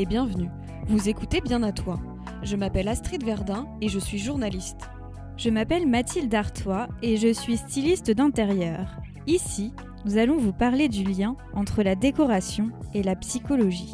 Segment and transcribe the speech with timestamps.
[0.00, 0.48] Et bienvenue.
[0.86, 2.00] Vous écoutez bien à toi.
[2.42, 4.88] Je m'appelle Astrid Verdun et je suis journaliste.
[5.36, 8.96] Je m'appelle Mathilde Artois et je suis styliste d'intérieur.
[9.26, 9.74] Ici,
[10.06, 13.92] nous allons vous parler du lien entre la décoration et la psychologie.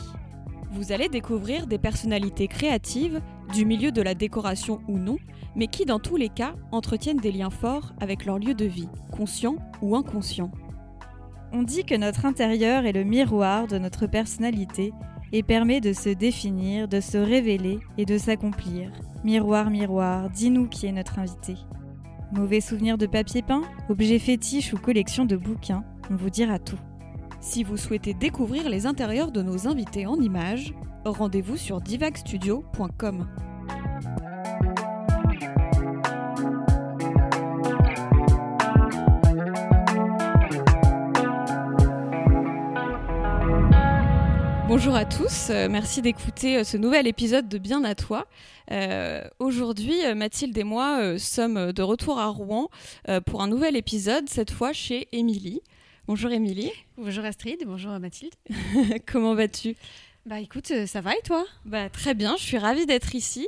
[0.71, 3.21] Vous allez découvrir des personnalités créatives,
[3.53, 5.17] du milieu de la décoration ou non,
[5.57, 8.89] mais qui dans tous les cas entretiennent des liens forts avec leur lieu de vie,
[9.11, 10.53] conscient ou inconscient.
[11.53, 14.93] On dit que notre intérieur est le miroir de notre personnalité
[15.37, 18.91] et permet de se définir, de se révéler et de s'accomplir.
[19.23, 21.57] Miroir, miroir, dis-nous qui est notre invité.
[22.33, 26.79] Mauvais souvenir de papier peint, objet fétiche ou collection de bouquins, on vous dira tout.
[27.41, 30.73] Si vous souhaitez découvrir les intérieurs de nos invités en images,
[31.05, 33.29] rendez-vous sur divagstudio.com.
[44.77, 48.27] Bonjour à tous, euh, merci d'écouter euh, ce nouvel épisode de Bien à toi.
[48.71, 52.69] Euh, Aujourd'hui, Mathilde et moi euh, sommes de retour à Rouen
[53.09, 55.63] euh, pour un nouvel épisode, cette fois chez Émilie.
[56.07, 58.35] Bonjour Émilie, Bonjour Astrid, bonjour Mathilde.
[59.11, 59.77] comment vas-tu?
[60.27, 61.45] Bah écoute, euh, ça va et toi?
[61.65, 63.47] Bah, Très bien, je suis ravie d'être ici.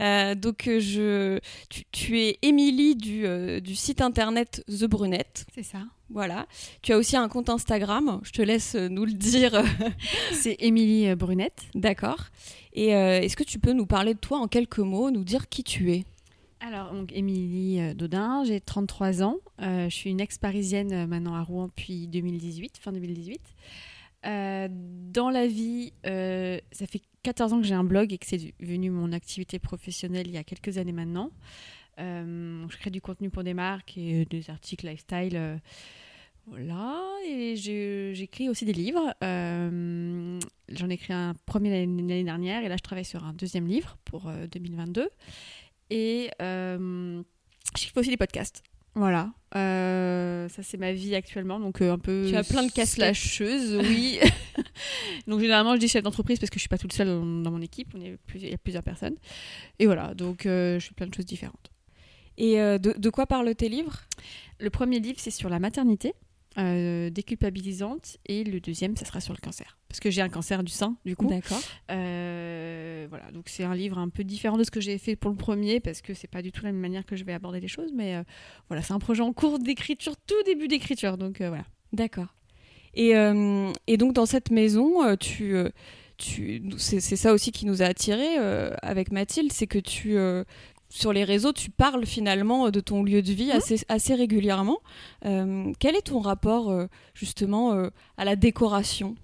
[0.00, 5.44] Euh, donc, euh, je, tu, tu es Émilie du, euh, du site internet The Brunette.
[5.52, 5.80] C'est ça.
[6.08, 6.46] Voilà.
[6.82, 9.60] Tu as aussi un compte Instagram, je te laisse nous le dire.
[10.32, 11.64] C'est Émilie Brunette.
[11.74, 12.26] D'accord.
[12.74, 15.48] Et euh, est-ce que tu peux nous parler de toi en quelques mots, nous dire
[15.48, 16.04] qui tu es?
[16.60, 19.38] Alors, donc Émilie Dodin, j'ai 33 ans.
[19.58, 23.40] Je suis une ex-parisienne maintenant à Rouen depuis 2018, fin 2018.
[24.26, 28.26] Euh, dans la vie, euh, ça fait 14 ans que j'ai un blog et que
[28.26, 31.30] c'est devenu mon activité professionnelle il y a quelques années maintenant.
[31.98, 35.60] Euh, je crée du contenu pour des marques et des articles lifestyle.
[36.46, 39.14] voilà, et j'écris aussi des livres.
[39.22, 43.96] J'en ai écrit un premier l'année dernière et là je travaille sur un deuxième livre
[44.04, 45.08] pour euh, 2022.
[45.90, 47.22] Et je
[47.74, 48.62] fais aussi des podcasts.
[48.94, 52.70] Voilà, Euh, ça c'est ma vie actuellement, donc euh, un peu Tu as plein de
[52.72, 53.14] casquettes.
[53.80, 54.18] oui.
[55.28, 57.50] donc généralement je dis chef d'entreprise parce que je suis pas toute seule dans, dans
[57.50, 59.14] mon équipe, on est plus- il y a plusieurs personnes.
[59.78, 61.70] Et voilà, donc euh, je fais plein de choses différentes.
[62.38, 64.00] Et de, de quoi parlent tes livres?
[64.60, 66.14] Le premier livre c'est sur la maternité,
[67.10, 70.70] déculpabilisante, et le deuxième ça sera sur le cancer, parce que j'ai un cancer du
[70.70, 71.26] sein du coup.
[71.26, 71.60] D'accord.
[71.90, 75.32] Euh, voilà, donc c'est un livre un peu différent de ce que j'ai fait pour
[75.32, 77.58] le premier parce que c'est pas du tout la même manière que je vais aborder
[77.58, 78.22] les choses, mais euh,
[78.68, 81.64] voilà, c'est un projet en cours d'écriture, tout début d'écriture, donc euh, voilà.
[81.92, 82.28] D'accord.
[82.94, 83.10] Et,
[83.86, 85.54] et donc dans cette maison, tu,
[86.18, 88.36] tu, c'est ça aussi qui nous a attirés
[88.82, 90.16] avec Mathilde, c'est que tu,
[90.88, 94.78] sur les réseaux, tu parles finalement de ton lieu de vie assez, assez régulièrement.
[95.22, 99.14] Quel est ton rapport justement à la décoration?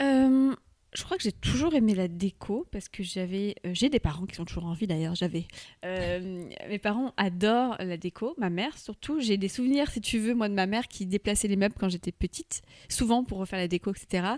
[0.00, 0.54] Euh,
[0.92, 4.26] je crois que j'ai toujours aimé la déco parce que j'avais, euh, j'ai des parents
[4.26, 5.16] qui sont toujours en vie d'ailleurs.
[5.16, 5.46] J'avais,
[5.84, 8.34] euh, mes parents adorent la déco.
[8.38, 11.48] Ma mère surtout, j'ai des souvenirs si tu veux moi de ma mère qui déplaçait
[11.48, 14.34] les meubles quand j'étais petite, souvent pour refaire la déco, etc.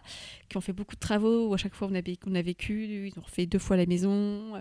[0.49, 3.23] Qui ont fait beaucoup de travaux où à chaque fois on a, vécu, ils ont
[3.23, 4.55] refait deux fois la maison.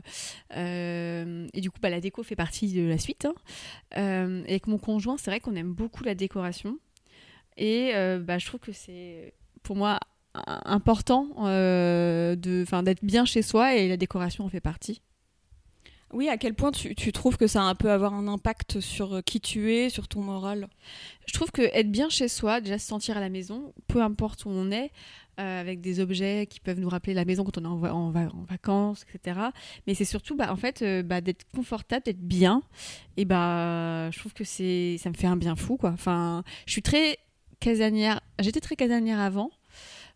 [0.53, 3.25] Et du coup, bah, la déco fait partie de la suite.
[3.25, 4.43] hein.
[4.45, 6.77] Et avec mon conjoint, c'est vrai qu'on aime beaucoup la décoration.
[7.55, 9.97] Et bah, je trouve que c'est pour moi
[10.65, 15.01] important euh, d'être bien chez soi et la décoration en fait partie.
[16.13, 19.21] Oui, à quel point tu, tu trouves que ça peut avoir un impact sur euh,
[19.21, 20.67] qui tu es, sur ton moral?
[21.27, 24.45] Je trouve que être bien chez soi, déjà se sentir à la maison, peu importe
[24.45, 24.91] où on est,
[25.39, 27.93] euh, avec des objets qui peuvent nous rappeler la maison quand on est en, va-
[27.93, 29.39] en va- en vacances, etc.
[29.87, 32.61] Mais c'est surtout, bah, en fait, euh, bah, d'être confortable, d'être bien.
[33.17, 35.89] Et bah, je trouve que c'est, ça me fait un bien fou, quoi.
[35.89, 37.17] Enfin, je suis très
[37.59, 38.21] casanière.
[38.39, 39.49] J'étais très casanière avant.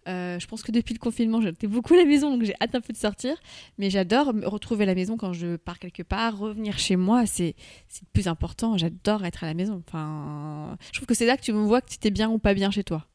[0.07, 2.73] Euh, je pense que depuis le confinement, j'étais beaucoup à la maison, donc j'ai hâte
[2.73, 3.35] un peu de sortir.
[3.77, 7.25] Mais j'adore me retrouver à la maison quand je pars quelque part, revenir chez moi,
[7.25, 7.55] c'est
[8.01, 8.77] le plus important.
[8.77, 9.83] J'adore être à la maison.
[9.87, 12.39] Enfin, je trouve que c'est là que tu me vois que tu es bien ou
[12.39, 13.05] pas bien chez toi.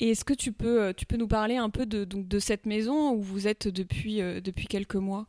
[0.00, 2.38] Et est-ce que tu peux, euh, tu peux nous parler un peu de, donc, de
[2.38, 5.26] cette maison où vous êtes depuis, euh, depuis quelques mois?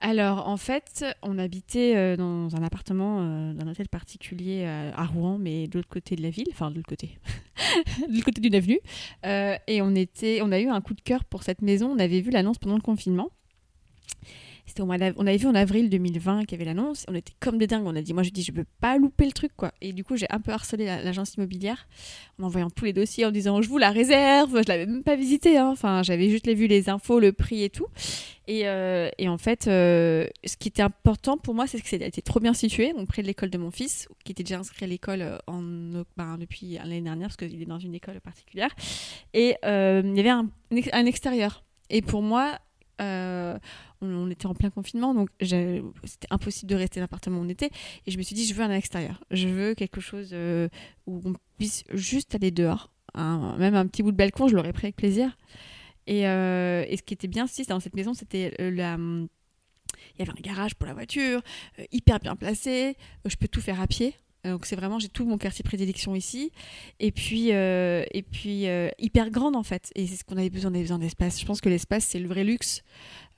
[0.00, 5.06] Alors, en fait, on habitait euh, dans un appartement euh, d'un hôtel particulier euh, à
[5.06, 7.18] Rouen, mais de l'autre côté de la ville, enfin de l'autre côté,
[8.08, 8.80] de l'autre côté d'une avenue.
[9.24, 11.90] Et on était, on a eu un coup de cœur pour cette maison.
[11.90, 13.30] On avait vu l'annonce pendant le confinement.
[14.80, 17.04] On avait vu en avril 2020 qu'il y avait l'annonce.
[17.08, 17.86] On était comme des dingues.
[17.86, 19.72] On a dit, moi, je dis, je veux pas louper le truc, quoi.
[19.80, 21.88] Et du coup, j'ai un peu harcelé l'agence immobilière
[22.38, 24.62] en envoyant tous les dossiers en disant, je vous la réserve.
[24.62, 25.58] Je l'avais même pas visité.
[25.58, 25.70] Hein.
[25.70, 27.86] Enfin, j'avais juste vu les infos, le prix et tout.
[28.48, 32.40] Et, euh, en fait, euh, ce qui était important pour moi, c'est que c'était trop
[32.40, 35.22] bien situé, donc près de l'école de mon fils, qui était déjà inscrit à l'école
[35.22, 35.62] euh, en,
[36.16, 38.70] ben, depuis l'année dernière, parce qu'il est dans une école particulière.
[39.34, 41.64] Et il y avait un, extérieur.
[41.90, 42.58] Et pour moi,
[44.00, 47.70] on, était en plein confinement, donc c'était impossible de rester dans l'appartement où on était.
[48.06, 49.22] Et je me suis dit, je veux un extérieur.
[49.30, 50.68] Je veux quelque chose euh,
[51.06, 52.90] où on puisse juste aller dehors.
[53.14, 55.36] même un petit bout de balcon, je l'aurais pris avec plaisir.
[56.06, 58.96] Et, euh, ce qui était bien aussi dans cette maison, c'était la.
[60.14, 61.42] Il y avait un garage pour la voiture,
[61.92, 62.96] hyper bien placé.
[63.24, 64.14] Je peux tout faire à pied.
[64.44, 66.52] Donc c'est vraiment, j'ai tout mon quartier prédilection ici.
[67.00, 69.90] Et puis, euh, et puis euh, hyper grande en fait.
[69.94, 71.40] Et c'est ce qu'on avait besoin, besoin d'espace.
[71.40, 72.82] Je pense que l'espace, c'est le vrai luxe.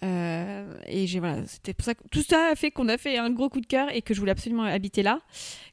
[0.05, 3.19] Euh, et j'ai voilà, c'était pour ça que tout ça a fait qu'on a fait
[3.19, 5.21] un gros coup de cœur et que je voulais absolument habiter là.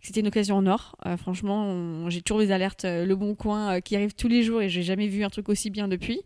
[0.02, 0.96] C'était une occasion en or.
[1.18, 4.82] franchement, j'ai toujours des alertes Le Bon Coin qui arrivent tous les jours et j'ai
[4.82, 6.22] jamais vu un truc aussi bien depuis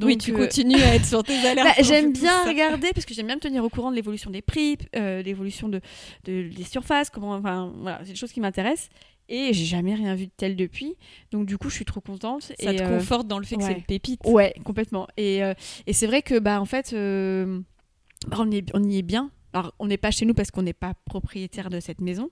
[0.00, 1.76] oui, tu continues à être sur tes alertes.
[1.76, 4.42] Bah, j'aime bien regarder parce que j'aime bien me tenir au courant de l'évolution des
[4.42, 5.80] prix, euh, l'évolution de,
[6.24, 8.88] de, des surfaces, comment, enfin, voilà, c'est des choses qui m'intéressent.
[9.28, 10.96] Et j'ai jamais rien vu de tel depuis.
[11.30, 12.42] Donc, du coup, je suis trop contente.
[12.42, 14.20] Ça te euh, conforte dans le fait que c'est une pépite.
[14.26, 15.06] Ouais, complètement.
[15.16, 15.54] Et, euh,
[15.86, 19.30] et c'est vrai que, bah, en fait, on, y, on y est bien.
[19.52, 22.30] Alors, on n'est pas chez nous parce qu'on n'est pas propriétaire de cette maison,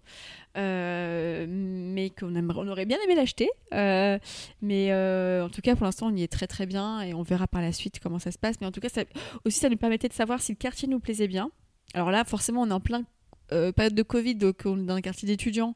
[0.56, 3.48] euh, mais qu'on on aurait bien aimé l'acheter.
[3.74, 4.18] Euh,
[4.62, 7.22] mais euh, en tout cas, pour l'instant, on y est très très bien et on
[7.22, 8.56] verra par la suite comment ça se passe.
[8.60, 9.02] Mais en tout cas, ça,
[9.44, 11.50] aussi, ça nous permettait de savoir si le quartier nous plaisait bien.
[11.94, 13.04] Alors là, forcément, on est en plein
[13.74, 15.74] période de Covid, donc on est dans un quartier d'étudiants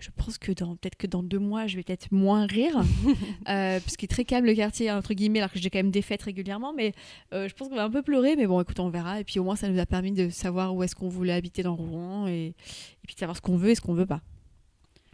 [0.00, 2.76] je pense que dans peut-être que dans deux mois, je vais peut-être moins rire,
[3.48, 5.90] euh, parce qu'il est très calme le quartier entre guillemets, alors que j'ai quand même
[5.90, 6.92] des fêtes régulièrement, mais
[7.32, 9.20] euh, je pense qu'on va un peu pleurer, mais bon, écoute, on verra.
[9.20, 11.62] Et puis au moins, ça nous a permis de savoir où est-ce qu'on voulait habiter
[11.62, 14.22] dans Rouen et, et puis de savoir ce qu'on veut et ce qu'on veut pas.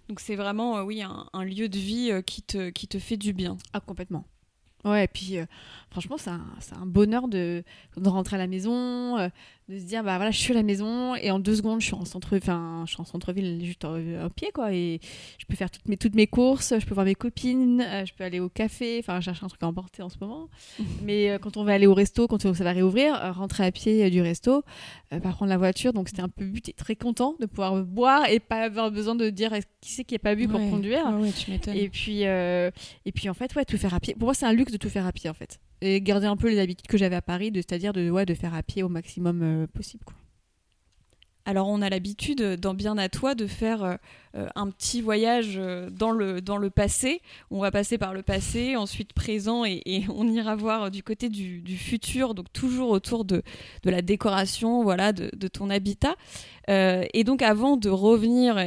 [0.08, 3.16] Donc c'est vraiment, euh, oui, un, un, lieu de vie qui te qui te fait
[3.16, 3.58] du bien.
[3.72, 4.24] Ah complètement.
[4.86, 5.36] Ouais, et puis
[5.90, 6.44] franchement, c'est un,
[6.80, 7.64] un, bonheur de,
[7.96, 9.18] de, rentrer à la maison,
[9.68, 11.86] de se dire bah voilà je suis à la maison et en deux secondes je
[11.86, 14.72] suis en centre enfin je suis en centre ville juste au pied quoi.
[14.72, 15.00] Et
[15.38, 18.12] je peux faire toutes mes toutes mes courses je peux voir mes copines euh, je
[18.14, 20.48] peux aller au café enfin chercher un truc à emporter en ce moment.
[21.02, 23.72] Mais euh, quand on va aller au resto quand ça va réouvrir euh, rentrer à
[23.72, 24.62] pied du resto
[25.10, 28.38] pas prendre la voiture donc c'était un peu but très content de pouvoir boire et
[28.38, 31.02] pas avoir besoin de dire qui c'est qui a pas bu pour conduire.
[31.06, 34.14] Ah ouais, tu et puis et puis en fait ouais tout faire à pied.
[34.14, 36.36] Pour moi c'est un luxe de tout faire à pied en fait et garder un
[36.36, 38.88] peu les habitudes que j'avais à Paris, c'est-à-dire de, ouais, de faire à pied au
[38.88, 40.04] maximum euh, possible.
[40.04, 40.16] Quoi.
[41.46, 43.94] Alors on a l'habitude dans Bien à toi de faire euh,
[44.34, 47.22] euh, un petit voyage euh, dans le, dans le passé.
[47.52, 51.62] On va passer par le passé, ensuite présent et, on ira voir du côté du,
[51.76, 53.42] futur, donc toujours autour de,
[53.84, 56.16] de la décoration voilà, de, ton habitat.
[56.68, 58.58] et donc avant de revenir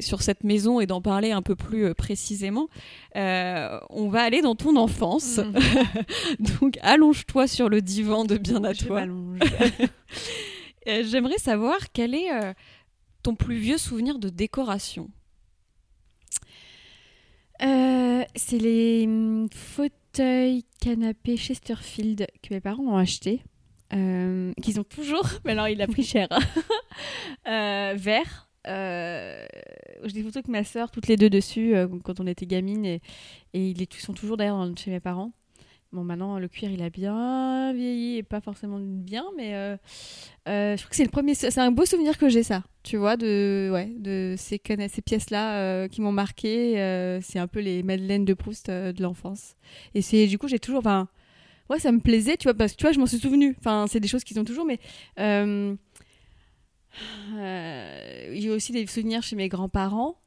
[0.00, 2.68] sur cette maison et d'en parler un peu plus précisément,
[3.14, 5.38] on va aller dans ton enfance.
[5.38, 5.54] Mmh.
[6.60, 9.04] donc allonge-toi sur le divan de Bien à toi.
[10.86, 12.52] Euh, j'aimerais savoir quel est euh,
[13.22, 15.10] ton plus vieux souvenir de décoration.
[17.62, 23.42] Euh, c'est les hum, fauteuils canapés Chesterfield que mes parents ont achetés.
[23.90, 27.94] qu'ils ont toujours, mais alors il a pris cher, hein.
[27.96, 28.48] vert.
[28.66, 31.74] J'ai des photos avec ma soeur, toutes les deux dessus,
[32.04, 33.00] quand on était gamine, et,
[33.54, 35.32] ils sont toujours d'ailleurs chez mes parents.
[35.90, 39.74] Bon, maintenant, le cuir, il a bien vieilli et pas forcément bien, mais euh,
[40.46, 41.34] euh, je trouve que c'est le premier.
[41.34, 42.62] C'est un beau souvenir que j'ai, ça.
[42.82, 46.74] Tu vois, de, ouais, de ces, ces pièces-là euh, qui m'ont marqué.
[47.22, 49.56] c'est un peu les Madeleines de Proust de l'enfance.
[49.94, 50.80] Et c'est, du coup, j'ai toujours.
[50.80, 51.08] Enfin,
[51.70, 53.56] ouais, ça me plaisait, tu vois, parce que tu vois, je m'en suis souvenu.
[53.58, 54.80] Enfin, c'est des choses qui sont toujours, mais.
[55.16, 55.78] Il
[58.44, 60.20] y a aussi des souvenirs chez mes grands-parents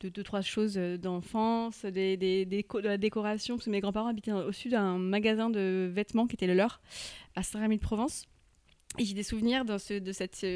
[0.00, 4.08] de deux, trois choses euh, d'enfance, des, des, de la décoration, parce que mes grands-parents
[4.08, 6.80] habitaient au sud d'un magasin de vêtements qui était le leur,
[7.34, 8.26] à Saint-Rémy-de-Provence.
[8.98, 10.46] Et j'ai des souvenirs de, ce, de cette,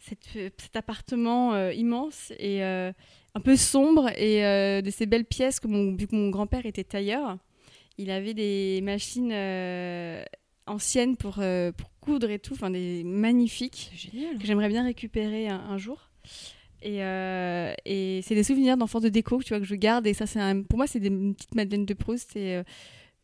[0.00, 2.92] cet appartement euh, immense et euh,
[3.34, 4.40] un peu sombre, et
[4.82, 7.36] de ces belles pièces, que mon, vu que mon grand-père était tailleur,
[7.98, 9.32] il avait des machines
[10.66, 13.90] anciennes pour, pour coudre et tout, enfin des magnifiques,
[14.38, 16.10] que j'aimerais bien récupérer un jour.
[16.84, 20.06] Et, euh, et c'est des souvenirs d'enfance de déco tu vois, que je garde.
[20.06, 22.36] Et ça, c'est pour moi, c'est des petites Madeleines de Proust.
[22.36, 22.62] Et, euh,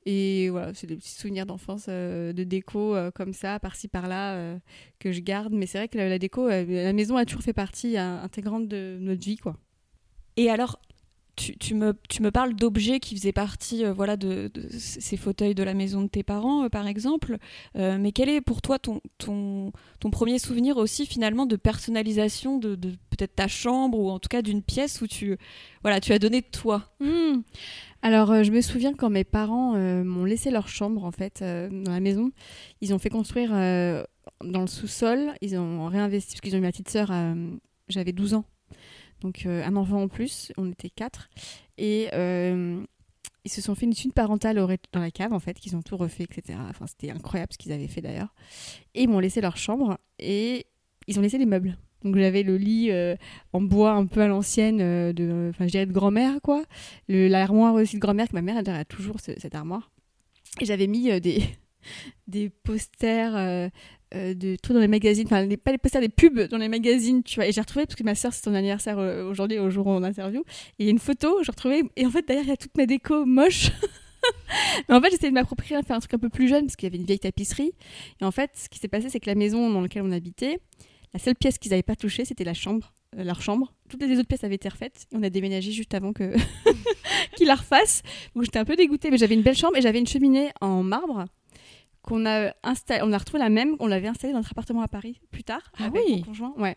[0.06, 4.58] et voilà, c'est des petits souvenirs d'enfance euh, de déco comme ça, par-ci, par-là,
[4.98, 5.52] que je garde.
[5.52, 9.22] Mais c'est vrai que la, déco, la maison a toujours fait partie intégrante de notre
[9.22, 9.36] vie.
[9.36, 9.56] quoi.
[10.38, 10.80] Et alors,
[11.40, 16.02] tu, me, parles d'objets qui faisaient partie euh, voilà, de, ces fauteuils de la maison
[16.02, 17.38] de tes parents, euh, par exemple.
[17.76, 19.00] Euh, mais quel est pour toi ton,
[20.10, 24.62] premier souvenir aussi, finalement, de personnalisation de, peut-être ta chambre ou en tout cas d'une
[24.62, 25.36] pièce où tu,
[25.82, 26.84] voilà, tu as donné de toi?
[27.00, 27.40] Mmh.
[28.02, 32.00] Alors, je me souviens quand mes parents m'ont laissé leur chambre, en fait, dans la
[32.00, 32.30] maison.
[32.80, 35.34] Ils ont fait construire dans le sous-sol.
[35.42, 37.12] Ils ont réinvesti, parce qu'ils ont eu ma petite sœur,
[37.88, 38.46] j'avais 12 ans
[39.20, 41.30] donc euh, un enfant en plus, on était quatre.
[41.78, 42.82] Et euh,
[43.44, 44.56] ils se sont fait une suite parentale
[44.92, 46.58] dans la cave, en fait, qu'ils ont tout refait, etc.
[46.68, 48.34] Enfin, c'était incroyable ce qu'ils avaient fait d'ailleurs.
[48.94, 50.66] Et ils m'ont laissé leur chambre et
[51.06, 51.76] ils ont laissé les meubles.
[52.02, 53.14] Donc j'avais le lit euh,
[53.52, 54.78] en bois un peu à l'ancienne,
[55.12, 56.64] de, enfin je dirais de grand-mère quoi.
[57.08, 59.90] L'armoire aussi de grand-mère, que ma mère a toujours cette armoire.
[60.62, 61.42] Et j'avais mis des,
[62.26, 63.70] des posters
[64.14, 67.22] euh, de trucs dans les magazines, enfin pas les posters, des pubs dans les magazines,
[67.22, 67.46] tu vois.
[67.46, 69.90] Et j'ai retrouvé, parce que ma soeur, c'est son anniversaire euh, aujourd'hui, au jour où
[69.90, 70.44] on interview, et
[70.80, 72.76] il y a une photo, j'ai retrouvé, et en fait derrière il y a toute
[72.76, 73.70] ma déco moche.
[74.88, 76.76] Mais en fait, j'essayais de m'approprier, de faire un truc un peu plus jeune, parce
[76.76, 77.72] qu'il y avait une vieille tapisserie.
[78.20, 80.58] Et en fait, ce qui s'est passé, c'est que la maison dans laquelle on habitait,
[81.14, 83.72] la seule pièce qu'ils n'avaient pas touchée, c'était la chambre, euh, leur chambre.
[83.88, 85.06] Toutes les autres pièces avaient été refaites.
[85.12, 86.34] On a déménagé juste avant que
[87.36, 88.02] qu'ils la refassent.
[88.34, 90.82] Donc j'étais un peu dégoûtée, mais j'avais une belle chambre et j'avais une cheminée en
[90.82, 91.26] marbre
[92.02, 94.88] qu'on a installé, on a retrouvé la même, on l'avait installée dans notre appartement à
[94.88, 96.16] Paris plus tard ah avec oui.
[96.18, 96.54] mon conjoint.
[96.56, 96.76] Ouais.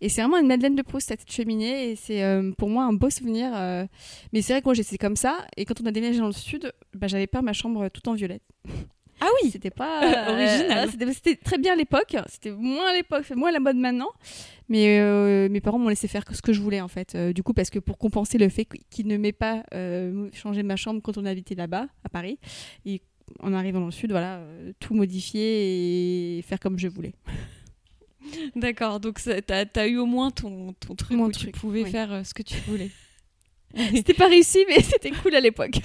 [0.00, 2.92] Et c'est vraiment une Madeleine de Proust cette cheminée et c'est euh, pour moi un
[2.92, 3.52] beau souvenir.
[3.54, 3.86] Euh.
[4.32, 6.32] Mais c'est vrai que moi j'étais comme ça et quand on a déménagé dans le
[6.32, 8.42] sud, bah, j'avais peint ma chambre tout en violette.
[9.20, 10.90] Ah oui, c'était pas euh, original.
[11.14, 12.16] C'était très bien à l'époque.
[12.26, 14.10] C'était moins l'époque, c'est moins la mode maintenant.
[14.68, 14.98] Mais
[15.48, 17.16] mes parents m'ont laissé faire ce que je voulais en fait.
[17.32, 19.62] du coup, parce que pour compenser le fait qu'ils ne m'aient pas
[20.32, 22.38] changé ma chambre quand on habitait là-bas à Paris,
[22.86, 23.02] et
[23.40, 27.14] en arrivant dans le sud, voilà, euh, tout modifier et faire comme je voulais.
[28.56, 32.24] D'accord, donc tu as, eu au moins ton, ton truc où tu pouvais faire euh,
[32.24, 32.90] ce que tu voulais.
[33.94, 35.78] c'était pas réussi, mais c'était cool à l'époque.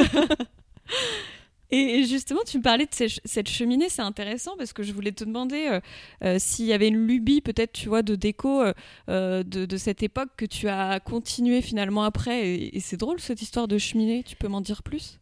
[1.70, 5.26] Et justement, tu me parlais de cette cheminée, c'est intéressant parce que je voulais te
[5.26, 5.82] demander
[6.24, 8.64] euh, s'il y avait une lubie peut-être, tu vois, de déco
[9.10, 12.48] de, de, cette époque que tu as continué finalement après.
[12.48, 15.20] Et, et c'est drôle cette histoire de cheminée, tu peux m'en dire plus?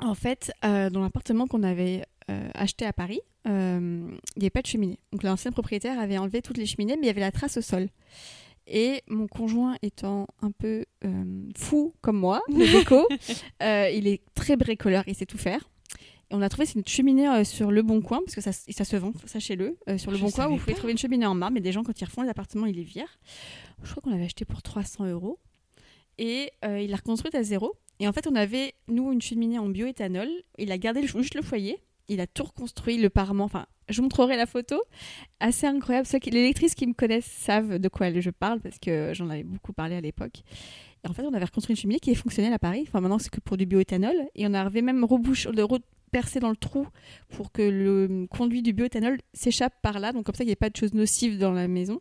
[0.00, 4.50] En fait, euh, dans l'appartement qu'on avait euh, acheté à Paris, euh, il n'y avait
[4.50, 4.98] pas de cheminée.
[5.12, 7.62] Donc l'ancien propriétaire avait enlevé toutes les cheminées, mais il y avait la trace au
[7.62, 7.88] sol.
[8.66, 10.84] Et mon conjoint étant un peu
[11.56, 13.06] fou comme moi, le déco,
[13.60, 15.68] il est très bricoleur, il sait tout faire.
[16.30, 18.96] Et on a trouvé une cheminée sur le bon coin, parce que ça, ça se
[18.96, 19.76] vend, sachez-le.
[19.96, 22.00] sur le bon coin, vous pouvez trouver une cheminée en marbre, mais des gens, quand
[22.00, 23.18] ils refont les appartements, ils les virent.
[23.82, 25.40] Je crois qu'on l'avait acheté pour 300 euros.
[26.18, 27.74] Et il l'a reconstruite à zéro.
[28.00, 30.28] Et en fait, on avait, nous, une cheminée en bioéthanol.
[30.58, 31.78] Il a gardé juste le foyer.
[32.08, 33.44] Il a tout reconstruit, le parement.
[33.44, 34.82] Enfin, je vous montrerai la photo.
[35.38, 36.08] Assez incroyable.
[36.26, 39.74] Les lectrices qui me connaissent savent de quoi je parle parce que j'en avais beaucoup
[39.74, 40.42] parlé à l'époque.
[41.04, 42.84] Et en fait, on avait reconstruit une cheminée qui est fonctionnelle à Paris.
[42.88, 44.16] Enfin, maintenant, c'est que pour du bioéthanol.
[44.34, 45.66] Et on avait même rebouche, de
[46.10, 46.86] percer dans le trou
[47.28, 50.12] pour que le conduit du bioéthanol s'échappe par là.
[50.12, 52.00] Donc, comme ça, il n'y ait pas de choses nocives dans la maison.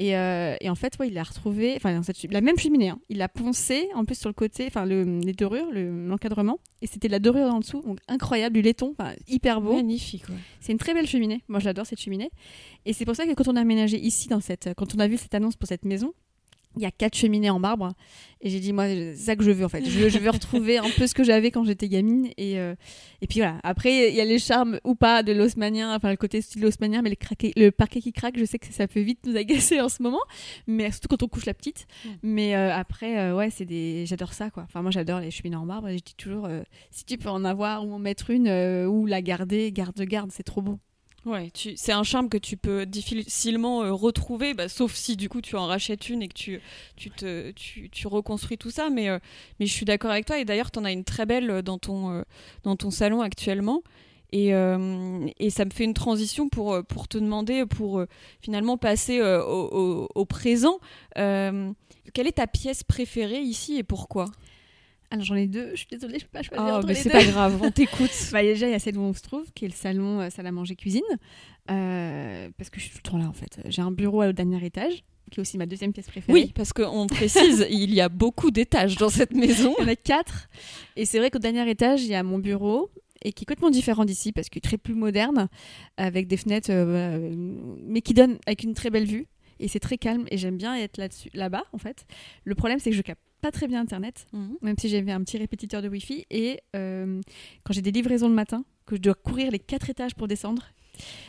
[0.00, 2.90] Euh, et, en fait, ouais, il l'a retrouvé, enfin, la même cheminée.
[2.90, 2.98] Hein.
[3.08, 6.58] Il l'a poncé en plus sur le côté, enfin, le, les dorures, l'encadrement.
[6.80, 7.82] et c'était la dorure en dessous.
[7.82, 8.94] Donc, incroyable, du laiton,
[9.28, 9.74] hyper beau.
[9.74, 10.24] Magnifique,
[10.60, 11.42] C'est une très belle cheminée.
[11.48, 12.30] Moi, j'adore cette cheminée.
[12.84, 15.08] Et c'est pour ça que quand on a aménagé ici, dans cette, quand on a
[15.08, 16.12] vu cette annonce pour cette maison,
[16.76, 17.92] il y a quatre cheminées en marbre.
[18.40, 19.84] Et j'ai dit, moi, c'est ça que je veux en fait.
[19.88, 22.28] Je, veux retrouver un peu ce que j'avais quand j'étais gamine.
[22.36, 22.74] Et, euh,
[23.20, 23.58] et puis voilà.
[23.62, 27.02] Après, il y a les charmes ou pas de l'osmanien, enfin le côté style haussmannien,
[27.02, 29.88] mais le, le parquet qui craque, je sais que ça peut vite nous agacer en
[29.88, 30.20] ce moment.
[30.66, 31.86] Mais surtout quand on couche la petite.
[32.04, 32.08] Mm.
[32.22, 34.06] Mais euh, après, euh, ouais, c'est des...
[34.06, 34.64] j'adore ça quoi.
[34.64, 35.88] Enfin, moi, j'adore les cheminées en marbre.
[35.88, 36.48] Et je dis toujours,
[36.90, 38.48] si tu peux en avoir ou en mettre une
[38.86, 40.78] ou la garder, garde, garde, c'est trop beau.
[41.24, 45.40] Ouais, c'est un charme que tu peux difficilement euh, retrouver, bah, sauf si du coup
[45.40, 46.60] tu en rachètes une et que tu,
[46.96, 48.90] tu, te, tu, tu reconstruis tout ça.
[48.90, 49.20] Mais, euh,
[49.60, 50.40] mais je suis d'accord avec toi.
[50.40, 52.24] Et d'ailleurs, tu en as une très belle euh, dans ton,
[52.64, 53.82] dans ton salon actuellement.
[54.32, 58.02] Et, ça me fait une transition pour, pour te demander, pour
[58.40, 60.80] finalement passer au, présent.
[61.14, 64.24] quelle est ta pièce préférée ici et pourquoi?
[65.12, 66.64] Alors j'en ai deux, je suis désolée, je peux pas choisir.
[66.66, 68.10] Oh, entre mais c'est pas grave, on t'écoute.
[68.32, 70.30] bah, déjà, il y a celle où on se trouve, qui est le salon euh,
[70.30, 71.02] salle à manger cuisine.
[71.70, 73.60] Euh, parce que je suis tout le temps là en fait.
[73.66, 76.32] J'ai un bureau au dernier étage, qui est aussi ma deuxième pièce préférée.
[76.32, 79.74] Oui, parce qu'on précise, il y a beaucoup d'étages dans cette maison.
[79.80, 80.48] Il y en a quatre.
[80.96, 82.90] Et c'est vrai qu'au dernier étage, il y a mon bureau,
[83.22, 85.50] et qui est complètement différent d'ici parce qu'il est très plus moderne,
[85.98, 87.34] avec des fenêtres, euh,
[87.82, 89.26] mais qui donne avec une très belle vue.
[89.60, 92.06] Et c'est très calme et j'aime bien être là-dessus, là-bas en fait.
[92.44, 94.56] Le problème c'est que je capte pas très bien Internet, mhm.
[94.62, 96.24] même si j'avais un petit répétiteur de Wi-Fi.
[96.30, 97.20] Et euh,
[97.64, 100.62] quand j'ai des livraisons le matin, que je dois courir les quatre étages pour descendre,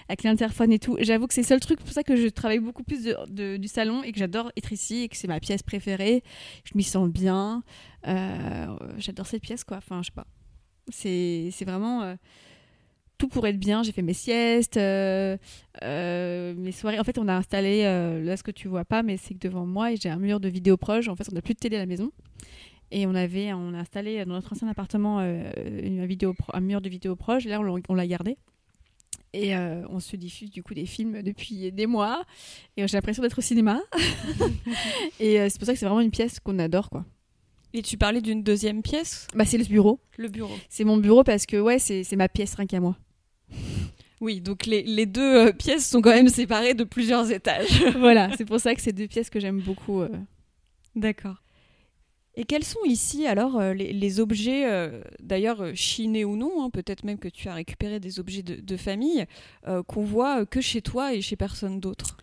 [0.07, 0.97] avec l'interphone et tout.
[0.99, 3.67] J'avoue que c'est le seul truc, pour ça que je travaille beaucoup plus de, du
[3.67, 6.23] salon et que j'adore être ici et que c'est ma pièce préférée.
[6.65, 7.63] Je m'y sens bien.
[8.07, 8.67] Euh,
[8.97, 9.77] j'adore cette pièce, quoi.
[9.77, 10.27] Enfin, je sais pas.
[10.89, 12.03] C'est vraiment.
[12.03, 12.15] Euh,
[13.23, 13.83] tout pour être bien.
[13.83, 15.37] J'ai fait mes siestes, mes
[16.71, 16.99] soirées.
[16.99, 19.65] En fait, on a installé, là, ce que tu vois pas, mais c'est que devant
[19.65, 21.07] moi, j'ai un mur de vidéo proche.
[21.07, 22.11] En fait, on n'a plus de télé à la maison.
[22.95, 25.51] Et on avait, on a installé dans notre ancien appartement euh,
[25.81, 27.45] une vidéo, un mur de vidéo proche.
[27.45, 28.37] Là, on, l'a gardé.
[29.33, 32.23] Et euh, on se diffuse du coup des films depuis des mois.
[32.77, 33.81] Et j'ai l'impression d'être au cinéma.
[35.19, 37.03] et euh, c'est pour ça que c'est vraiment une pièce qu'on adore, quoi.
[37.73, 39.25] Et tu parlais d'une deuxième pièce?
[39.33, 39.99] Bah c'est le bureau.
[40.17, 40.53] Le bureau.
[40.69, 42.95] C'est mon bureau parce que ouais, c'est ma pièce rien qu'à moi.
[44.23, 47.83] Oui, donc les, les deux pièces sont quand même séparées de plusieurs étages.
[47.97, 50.01] voilà, c'est pour ça que c'est deux pièces que j'aime beaucoup.
[50.95, 51.43] D'accord.
[52.35, 56.69] Et quels sont ici alors euh, les, objets, euh, d'ailleurs euh, chinés ou non, hein,
[56.71, 59.25] peut-être même que tu as récupéré des objets de, famille,
[59.87, 62.17] qu'on voit que chez toi et chez personne d'autre?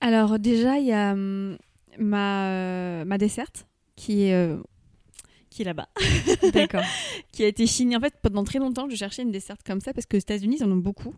[0.00, 1.56] Alors déjà, il y a hum,
[1.98, 4.56] ma, ma desserte qui est,
[5.52, 5.88] qui est là-bas.
[6.52, 6.84] D'accord.
[7.32, 7.96] qui a été chinée.
[7.96, 10.58] En fait, pendant très longtemps, je cherchais une desserte comme ça parce que aux États-Unis,
[10.60, 11.14] ils en ont beaucoup.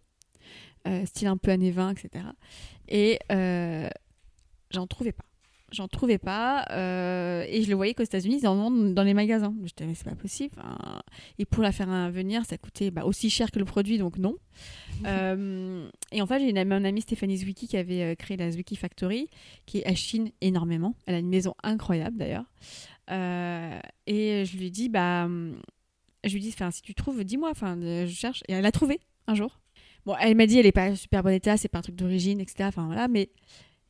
[1.07, 2.25] style un peu années 20, etc.
[2.89, 3.19] Et
[4.71, 5.25] j'en trouvais pas
[5.75, 6.65] j'en trouvais pas.
[6.71, 9.55] Euh, et je le voyais qu'aux États-Unis, ils en vendent dans les magasins.
[9.65, 10.57] Je disais, mais c'est pas possible.
[11.39, 14.37] et pour la faire venir, ça coûtait bah, aussi cher que le produit, donc non.
[15.07, 18.53] Euh, et en fait, j'ai une, mon amie Stéphanie Zwicky qui avait euh, créé la
[18.53, 19.29] Zwicky Factory,
[19.67, 20.95] qui est à Chine énormément.
[21.07, 22.45] Elle a une maison incroyable d'ailleurs.
[23.09, 25.29] Et je lui dis, bah,
[26.25, 27.51] je lui dis, si tu trouves, dis-moi.
[27.51, 28.43] Enfin, je cherche.
[28.49, 29.61] Et elle a trouvé un jour.
[30.07, 32.41] Bon, elle m'a dit, elle est pas super bon état, c'est pas un truc d'origine,
[32.41, 32.65] etc.
[32.65, 33.31] Enfin voilà, mais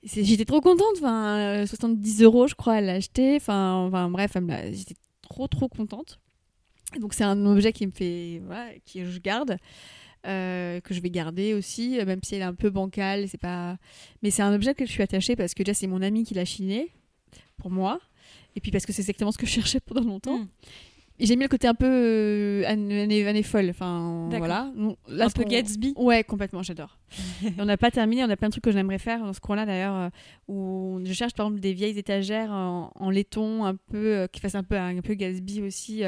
[0.05, 0.97] j'étais trop contente.
[0.97, 3.37] Enfin, 70 euh, euros, je crois, elle l'a acheté.
[3.37, 4.37] Enfin, enfin, bref,
[4.73, 6.21] j'étais trop, trop contente.
[7.01, 8.41] Donc, c'est un objet qui me fait.
[8.45, 9.57] Voilà, que je garde.
[10.27, 13.77] Euh, que je vais garder aussi, même si elle est un peu bancale, c'est pas.
[14.23, 16.33] Mais c'est un objet que je suis attachée parce que déjà c'est mon ami qui
[16.33, 16.91] l'a chiné
[17.59, 18.01] pour moi,
[18.57, 20.39] et puis parce que c'est exactement ce que je cherchais pendant longtemps.
[20.39, 20.49] Hmm
[21.21, 23.71] j'ai mis le côté un peu euh, année, folle.
[23.71, 24.73] Enfin, voilà.
[25.09, 25.95] un peu Gatsby.
[25.97, 26.99] Ouais, complètement, j'adore.
[27.59, 29.65] on n'a pas terminé, on a plein de trucs que j'aimerais faire dans ce coin-là
[29.65, 30.09] d'ailleurs, euh,
[30.49, 34.57] où je cherche par exemple des vieilles étagères en, laiton, un peu, euh, qui fassent
[34.57, 36.03] un peu, un peu Gatsby aussi,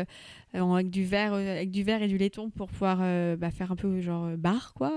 [0.52, 2.98] avec, du verre, avec du verre et du laiton pour pouvoir
[3.36, 4.92] bah, faire un peu genre bar, quoi.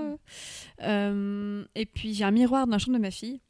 [0.80, 3.40] et puis j'ai un miroir dans la chambre de ma fille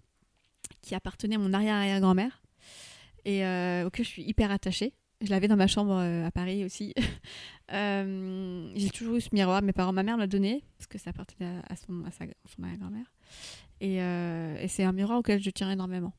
[0.83, 2.39] qui appartenait à mon arrière-arrière-grand-mère
[3.25, 3.45] et
[3.85, 4.95] auquel je suis hyper attachée.
[5.23, 6.95] Je l'avais dans ma chambre euh, à Paris aussi.
[7.73, 9.61] euh, j'ai toujours eu ce miroir.
[9.61, 12.25] Mes parents, ma mère l'a donné parce que ça appartenait à, son, sa,
[12.77, 13.13] grand-mère.
[13.83, 16.15] Euh, et c'est un miroir auquel je tiens énormément.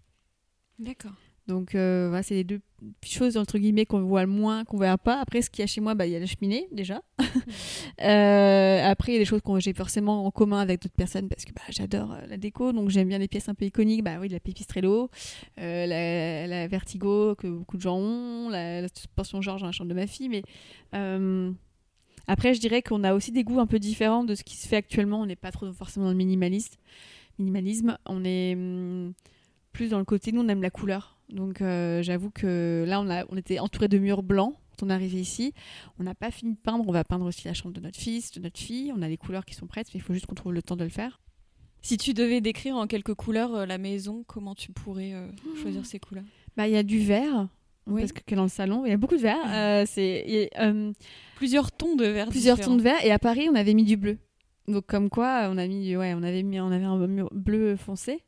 [0.78, 1.16] D'accord.
[1.48, 2.62] Donc euh, voilà, c'est les deux
[3.04, 5.20] choses entre guillemets qu'on voit le moins, qu'on voit pas.
[5.20, 7.02] Après, ce qu'il y a chez moi, bah, il y a la cheminée déjà.
[8.02, 11.30] euh, après, il y a des choses que j'ai forcément en commun avec d'autres personnes
[11.30, 14.04] parce que bah, j'adore euh, la déco, donc j'aime bien les pièces un peu iconiques.
[14.04, 15.10] Bah oui, la Pipistrello,
[15.60, 19.72] euh, la, la, Vertigo que beaucoup de gens ont, la, la suspension Georges dans la
[19.72, 20.30] chambre de ma fille.
[20.30, 20.44] Mais
[22.28, 24.68] après, je dirais qu'on a aussi des goûts un peu différents de ce qui se
[24.68, 25.22] fait actuellement.
[25.22, 26.78] On n'est pas trop forcément dans le minimaliste.
[27.40, 27.98] minimalisme.
[28.06, 29.14] On est hum,
[29.72, 31.18] plus dans le côté, nous on aime la couleur.
[31.32, 34.90] Donc euh, j'avoue que là, on, a, on était entouré de murs blancs quand on
[34.90, 35.54] est arrivé ici.
[36.00, 36.84] On n'a pas fini de peindre.
[36.88, 38.92] On va peindre aussi la chambre de notre fils, de notre fille.
[38.96, 40.76] On a les couleurs qui sont prêtes, mais il faut juste qu'on trouve le temps
[40.76, 41.20] de le faire.
[41.82, 45.28] Si tu devais décrire en quelques couleurs euh, la maison, comment tu pourrais euh,
[45.62, 46.26] choisir ces couleurs?
[46.56, 47.48] Bah, il y a du vert.
[47.88, 49.88] Parce que dans le salon, il y a beaucoup de vert.
[49.88, 50.50] c'est
[51.36, 52.30] plusieurs tons de vert.
[52.30, 53.04] Plusieurs tons de vert.
[53.04, 54.18] Et à Paris, on avait mis du bleu.
[54.72, 58.24] Donc comme quoi, on avait mis, on avait un bleu foncé.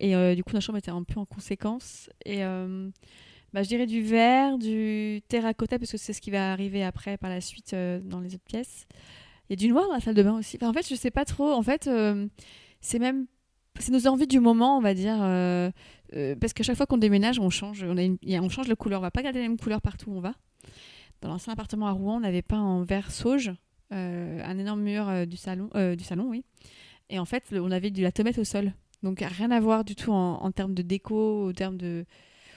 [0.00, 2.08] Et euh, du coup, notre chambre était un peu en conséquence.
[2.24, 2.88] Et euh,
[3.52, 7.18] bah, je dirais du vert, du terracotta, parce que c'est ce qui va arriver après,
[7.18, 8.86] par la suite, euh, dans les autres pièces.
[9.48, 10.58] Il y a du noir dans la salle de bain aussi.
[10.62, 11.52] en fait, je sais pas trop.
[11.52, 11.90] En fait,
[12.80, 13.26] c'est même.
[13.78, 15.18] C'est nos envies du moment, on va dire.
[16.40, 17.84] parce qu'à chaque fois qu'on déménage, on change.
[17.84, 19.00] On, on change de couleur.
[19.00, 20.34] On va pas garder la même couleur partout où on va.
[21.20, 23.52] Dans l'ancien appartement à Rouen, on avait peint en vert sauge.
[23.90, 26.44] Un énorme mur du salon, du salon, oui.
[27.08, 28.72] Et en fait, on avait de la tomate au sol.
[29.02, 32.04] Donc rien à voir du tout en, termes de déco, en termes de.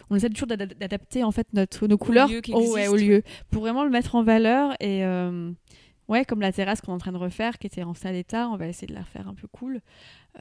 [0.09, 3.85] On essaie toujours d'adapter en fait notre, nos couleurs au, lieu, au lieu pour vraiment
[3.85, 5.51] le mettre en valeur et euh,
[6.09, 8.49] ouais comme la terrasse qu'on est en train de refaire qui était en sale état,
[8.49, 9.79] on va essayer de la refaire un peu cool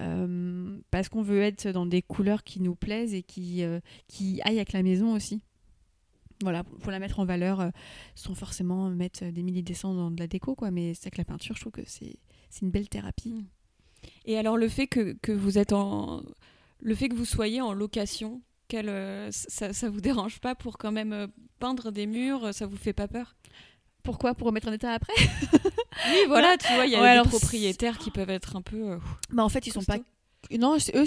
[0.01, 3.79] euh, parce qu'on veut être dans des couleurs qui nous plaisent et qui euh,
[4.09, 5.43] qui aillent avec la maison aussi.
[6.43, 7.71] Voilà, pour la mettre en valeur,
[8.15, 10.71] sans forcément mettre des milliers de dans de la déco, quoi.
[10.71, 12.19] Mais c'est que la peinture, je trouve que c'est
[12.61, 13.33] une belle thérapie.
[13.33, 13.45] Mm.
[14.27, 16.23] Et alors le fait que, que, vous êtes en
[16.81, 18.43] le fait que vous soyez en location,
[18.75, 21.27] euh, ça, ça vous dérange pas pour quand même euh,
[21.59, 23.37] peindre des murs Ça vous fait pas peur?
[24.03, 24.35] Pourquoi?
[24.35, 25.13] Pour remettre en état après?
[26.09, 28.63] Oui, voilà, tu vois, il y a Ouais, des alors, propriétaires qui peuvent être un
[28.63, 28.93] peu.
[28.93, 28.99] euh,
[29.31, 29.99] Bah en fait, ils sont pas.
[30.59, 31.05] Non, eux,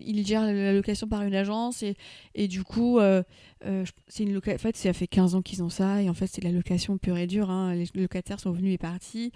[0.00, 1.82] ils gèrent la location par une agence
[2.34, 3.22] et, du coup, euh,
[3.64, 6.14] euh, c'est une loca- En fait, ça fait 15 ans qu'ils ont ça et en
[6.14, 7.50] fait, c'est de la location pure et dure.
[7.50, 7.74] hein.
[7.74, 9.32] Les locataires sont venus et partis.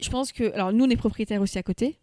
[0.00, 1.98] Je pense que, alors nous, on est propriétaires aussi à côté.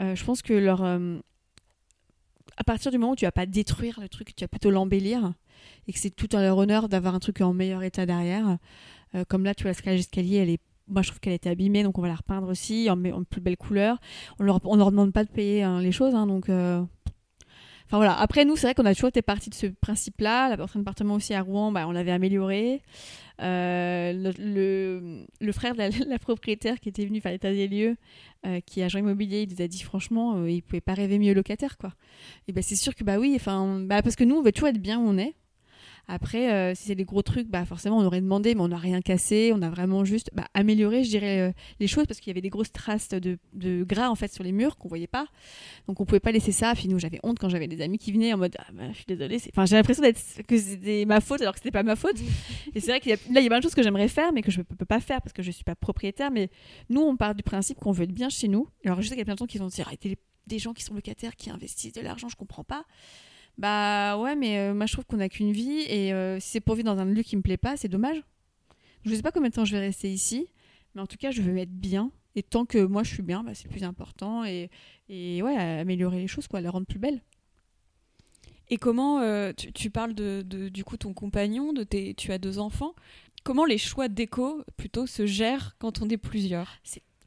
[0.00, 4.08] Euh, je pense que leur, à partir du moment où tu vas pas détruire le
[4.08, 5.32] truc, tu vas plutôt l'embellir
[5.88, 8.58] et que c'est tout à leur honneur d'avoir un truc en meilleur état derrière.
[9.28, 11.82] Comme là, tu vois, la cage d'escalier, elle est moi, je trouve qu'elle était abîmée,
[11.82, 13.98] donc on va la repeindre aussi en, plus belle couleur.
[14.38, 16.48] On leur, on leur demande pas de payer hein, les choses, hein, donc.
[16.48, 16.82] euh,
[17.86, 18.18] Enfin voilà.
[18.18, 20.48] Après, nous, c'est vrai qu'on a toujours été parti de ce principe-là.
[20.48, 22.80] La porte d'appartement aussi à Rouen, bah, on l'avait amélioré.
[23.42, 27.96] Euh, le, le, frère de la, propriétaire qui était venu faire l'état des lieux,
[28.46, 31.34] euh, qui est agent immobilier, il nous a dit franchement, il pouvait pas rêver mieux
[31.34, 31.92] locataire, quoi.
[32.48, 34.68] Et ben c'est sûr que bah oui, enfin, bah, parce que nous, on veut toujours
[34.68, 35.34] être bien où on est.
[36.08, 38.76] Après, euh, si c'est des gros trucs, bah forcément on aurait demandé, mais on n'a
[38.76, 39.52] rien cassé.
[39.54, 42.40] On a vraiment juste bah, amélioré, je dirais, euh, les choses parce qu'il y avait
[42.40, 45.26] des grosses traces de, de gras en fait sur les murs qu'on voyait pas.
[45.86, 46.74] Donc on pouvait pas laisser ça.
[46.74, 48.96] Puis nous, j'avais honte quand j'avais des amis qui venaient en mode, ah, bah, je
[48.96, 49.38] suis désolée.
[49.50, 52.16] Enfin, j'ai l'impression d'être que c'était ma faute alors que c'était pas ma faute.
[52.74, 54.08] Et c'est vrai qu'il y a, là, il y a plein de choses que j'aimerais
[54.08, 56.30] faire, mais que je peux, peux pas faire parce que je suis pas propriétaire.
[56.30, 56.50] Mais
[56.90, 58.68] nous, on part du principe qu'on veut être bien chez nous.
[58.84, 60.58] Alors je sais qu'il y a plein de gens qui vont dire, arrêtez les- des
[60.58, 62.84] gens qui sont locataires, qui investissent de l'argent, je comprends pas.
[63.62, 66.60] Bah ouais, mais euh, moi je trouve qu'on n'a qu'une vie et euh, si c'est
[66.60, 68.20] pour vivre dans un lieu qui me plaît pas, c'est dommage.
[69.04, 70.48] Je sais pas combien de temps je vais rester ici,
[70.96, 72.10] mais en tout cas je veux être bien.
[72.34, 74.68] Et tant que moi je suis bien, bah, c'est plus important et,
[75.08, 77.20] et ouais, améliorer les choses, quoi, les rendre plus belles.
[78.68, 82.32] Et comment euh, tu, tu parles de, de- du coup ton compagnon, de tes, tu
[82.32, 82.94] as deux enfants.
[83.44, 86.78] Comment les choix déco plutôt se gèrent quand on est plusieurs?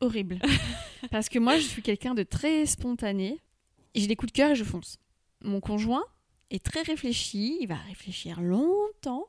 [0.02, 0.39] Horrible.
[1.12, 3.39] Parce que moi je suis quelqu'un de très spontané.
[3.93, 4.98] Et J'ai des coups de cœur et je fonce.
[5.41, 6.04] Mon conjoint
[6.51, 9.25] est très réfléchi, il va réfléchir longtemps.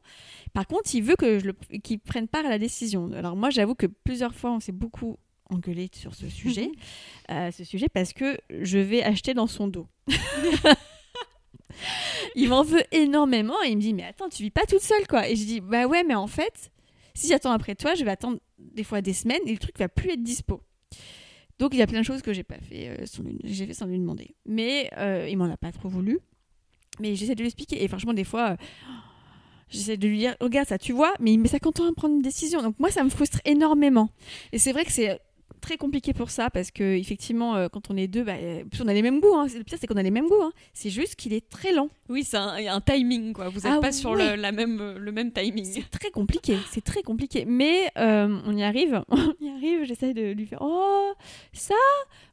[0.53, 3.11] Par contre, il veut que je le, qu'il prenne part à la décision.
[3.13, 5.19] Alors moi, j'avoue que plusieurs fois, on s'est beaucoup
[5.51, 6.71] engueulé sur ce sujet,
[7.31, 9.87] euh, ce sujet parce que je vais acheter dans son dos.
[12.35, 15.07] il m'en veut énormément et il me dit mais attends, tu vis pas toute seule
[15.07, 15.29] quoi.
[15.29, 16.71] Et je dis bah ouais, mais en fait,
[17.15, 19.89] si j'attends après toi, je vais attendre des fois des semaines et le truc va
[19.89, 20.61] plus être dispo.
[21.59, 23.67] Donc il y a plein de choses que j'ai pas fait, euh, sans lui- j'ai
[23.67, 24.35] fait sans lui demander.
[24.47, 26.19] Mais euh, il m'en a pas trop voulu.
[27.01, 27.83] Mais j'essaie de lui expliquer.
[27.83, 28.57] Et franchement, des fois, euh,
[29.69, 32.15] j'essaie de lui dire Regarde ça, tu vois, mais il met 50 ans à prendre
[32.15, 32.63] une décision.
[32.63, 34.11] Donc moi, ça me frustre énormément.
[34.53, 35.21] Et c'est vrai que c'est
[35.61, 38.87] très compliqué pour ça parce que effectivement euh, quand on est deux bah, euh, on
[38.87, 39.47] a les mêmes goûts hein.
[39.53, 40.53] le pire c'est qu'on a les mêmes goûts hein.
[40.73, 43.49] c'est juste qu'il est très lent Oui, c'est un, un timing quoi.
[43.49, 45.65] Vous n'êtes Ah pas sur le, la même, le même timing.
[45.65, 50.15] c'est très compliqué c'est très compliqué mais euh, on y arrive on y arrive j'essaie
[50.15, 51.13] de lui faire oh
[51.53, 51.75] ça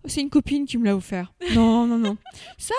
[0.05, 2.17] c'est une copine qui me l'a offert non non non
[2.57, 2.75] ça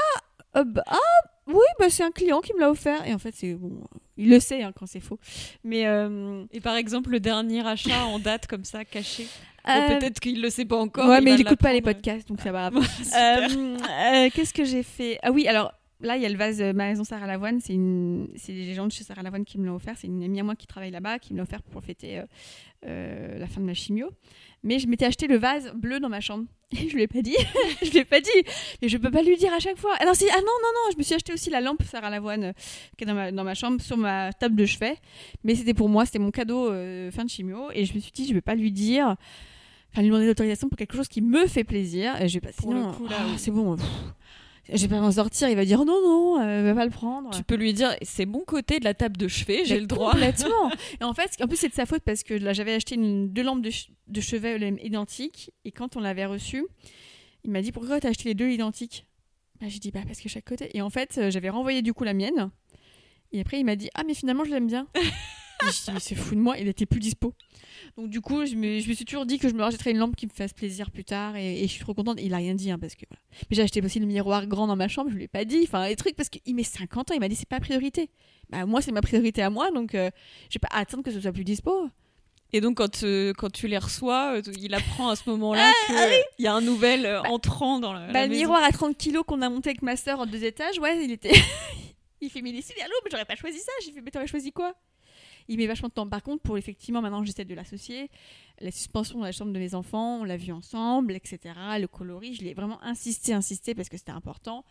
[0.54, 0.98] bah, ah
[1.46, 3.80] oui bah c'est un client qui me l'a offert et en fait c'est bon
[4.16, 5.18] il le sait hein, quand c'est faux
[5.64, 9.26] mais euh, Et par exemple, le dernier achat en date comme ça, caché.
[9.66, 11.08] Bon, euh, Peut-être qu'il le sait pas encore.
[11.08, 12.70] ouais, il mais il écoute pas les podcasts, donc ça va.
[13.02, 13.48] Super.
[13.50, 15.18] Euh, euh, Qu'est-ce que j'ai fait?
[15.22, 17.60] Ah oui, alors là, il y a le vase euh, Maison Sarah Lavoine.
[17.60, 19.94] C'est une, les gens de chez Sarah Lavoine qui me l'ont offert.
[19.96, 22.22] C'est une amie à moi qui travaille là-bas qui me l'a offert pour fêter
[22.82, 24.10] la fin de ma chimio.
[24.64, 26.46] Mais je m'étais acheté le vase bleu dans ma chambre.
[26.72, 27.36] Et je lui ai pas dit.
[27.82, 28.30] je lui ai pas dit.
[28.82, 29.94] Mais je peux pas lui dire à chaque fois.
[30.00, 32.44] Alors si, ah non non non, je me suis acheté aussi la lampe Sarah Lavoine
[32.44, 32.52] euh,
[32.96, 34.96] qui est dans ma, dans ma chambre sur ma table de chevet.
[35.44, 37.70] Mais c'était pour moi, c'était mon cadeau euh, fin de chimio.
[37.74, 39.16] Et je me suis dit, je vais pas lui dire.
[39.92, 42.20] Enfin, lui demander l'autorisation pour quelque chose qui me fait plaisir.
[42.20, 42.52] Et je vais pas.
[42.58, 43.34] Sinon, ah, oui.
[43.36, 43.76] c'est bon.
[43.76, 43.86] pff,
[44.72, 45.48] je vais pas m'en sortir.
[45.48, 47.30] Il va dire non non, euh, va pas le prendre.
[47.30, 50.12] Tu peux lui dire c'est mon côté de la table de chevet, j'ai le droit.
[50.12, 50.70] Complètement.
[51.00, 53.28] et en fait, en plus, c'est de sa faute parce que là, j'avais acheté une,
[53.32, 55.50] deux lampes de, ch- de chevet identiques.
[55.64, 56.64] Et quand on l'avait reçu,
[57.44, 59.06] il m'a dit Pourquoi t'as acheté les deux identiques?
[59.60, 60.70] Bah, J'ai dit Bah, parce que chaque côté.
[60.76, 62.50] Et en fait, euh, j'avais renvoyé du coup la mienne.
[63.32, 64.86] Et après, il m'a dit Ah, mais finalement, je l'aime bien.
[65.62, 67.34] Je dis Mais c'est fou de moi, il était plus dispo.
[67.96, 69.98] Donc, du coup, je me, je me suis toujours dit que je me rachèterais une
[69.98, 71.36] lampe qui me fasse plaisir plus tard.
[71.36, 72.18] Et, et je suis trop contente.
[72.20, 73.04] Il a rien dit, hein, parce que.
[73.08, 73.20] voilà.
[73.50, 75.60] Mais j'ai acheté aussi le miroir grand dans ma chambre, je lui ai pas dit.
[75.64, 78.10] Enfin, les trucs, parce qu'il met 50 ans, il m'a dit C'est pas priorité.
[78.50, 80.10] Bah, moi, c'est ma priorité à moi, donc euh,
[80.50, 81.88] je vais pas attendre que ce soit plus dispo.
[82.54, 86.44] Et donc, quand, euh, quand tu les reçois, euh, il apprend à ce moment-là qu'il
[86.44, 89.24] y a un nouvel euh, entrant dans la, la Bah, le miroir à 30 kilos
[89.26, 91.32] qu'on a monté avec ma soeur en deux étages, ouais, il était.
[92.20, 93.72] il fait, mais il est si bien lourd, mais j'aurais pas choisi ça.
[93.84, 94.72] J'ai fait, mais t'aurais choisi quoi?
[95.48, 96.08] Il met vachement de temps.
[96.08, 98.10] Par contre, pour effectivement, maintenant, j'essaie de l'associer.
[98.60, 101.38] La suspension dans la chambre de mes enfants, on l'a vu ensemble, etc.
[101.78, 104.64] Le coloris, je l'ai vraiment insisté, insisté parce que c'était important.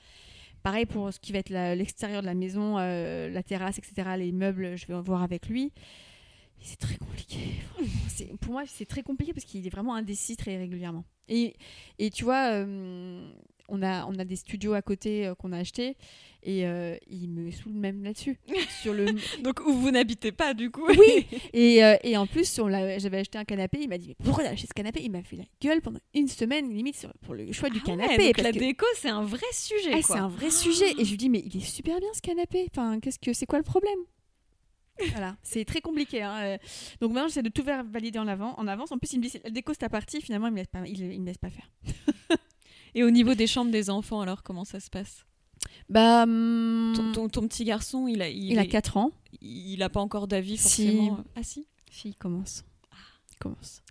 [0.63, 4.11] Pareil pour ce qui va être l'extérieur de la maison, euh, la terrasse, etc.
[4.17, 5.73] Les meubles, je vais voir avec lui.
[6.61, 7.37] C'est très compliqué.
[8.39, 11.03] Pour moi, c'est très compliqué parce qu'il est vraiment indécis très régulièrement.
[11.27, 11.55] Et,
[11.99, 13.29] et tu vois, euh,
[13.69, 15.95] on a, on a des studios à côté euh, qu'on a achetés
[16.43, 18.37] et euh, il me saoule même là-dessus.
[18.81, 19.05] sur le...
[19.41, 20.85] Donc où vous n'habitez pas du coup.
[20.89, 21.25] Oui.
[21.53, 23.79] Et, euh, et en plus, j'avais acheté un canapé.
[23.81, 25.01] Il m'a dit mais pourquoi t'as acheté ce canapé?
[25.03, 27.91] Il m'a fait la gueule pendant une semaine limite sur- pour le choix du Ah
[27.91, 28.25] ouais, canapé.
[28.33, 29.91] donc la que- déco, c'est un vrai sujet.
[29.93, 30.91] Ah, c'est un vrai sujet.
[30.99, 32.67] Et je lui dis mais il est super bien ce canapé.
[32.71, 33.99] Enfin, qu'est-ce que c'est quoi le problème?
[35.11, 36.21] Voilà, c'est très compliqué.
[36.21, 36.57] hein.
[37.01, 38.91] Donc maintenant, j'essaie de tout faire valider en avant, en avance.
[38.91, 40.21] En plus, il me dit la déco c'est ta partie.
[40.21, 41.69] Finalement, il me laisse pas, il, il me laisse pas faire.
[42.95, 45.25] Et au niveau des chambres des enfants, alors comment ça se passe?
[45.89, 49.11] Bah, hum, ton, ton- ton petit garçon, il a, il, il a est- 4 ans.
[49.41, 50.85] il a pas encore d'avis Si.
[50.87, 51.17] forcément.
[51.35, 51.67] Ah si.
[51.91, 52.63] Si, il commence.
[53.31, 53.81] Il commence.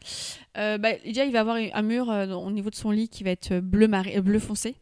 [0.56, 3.22] Euh, bah, déjà, il va avoir un mur euh, au niveau de son lit qui
[3.24, 4.76] va être bleu, maré, euh, bleu foncé.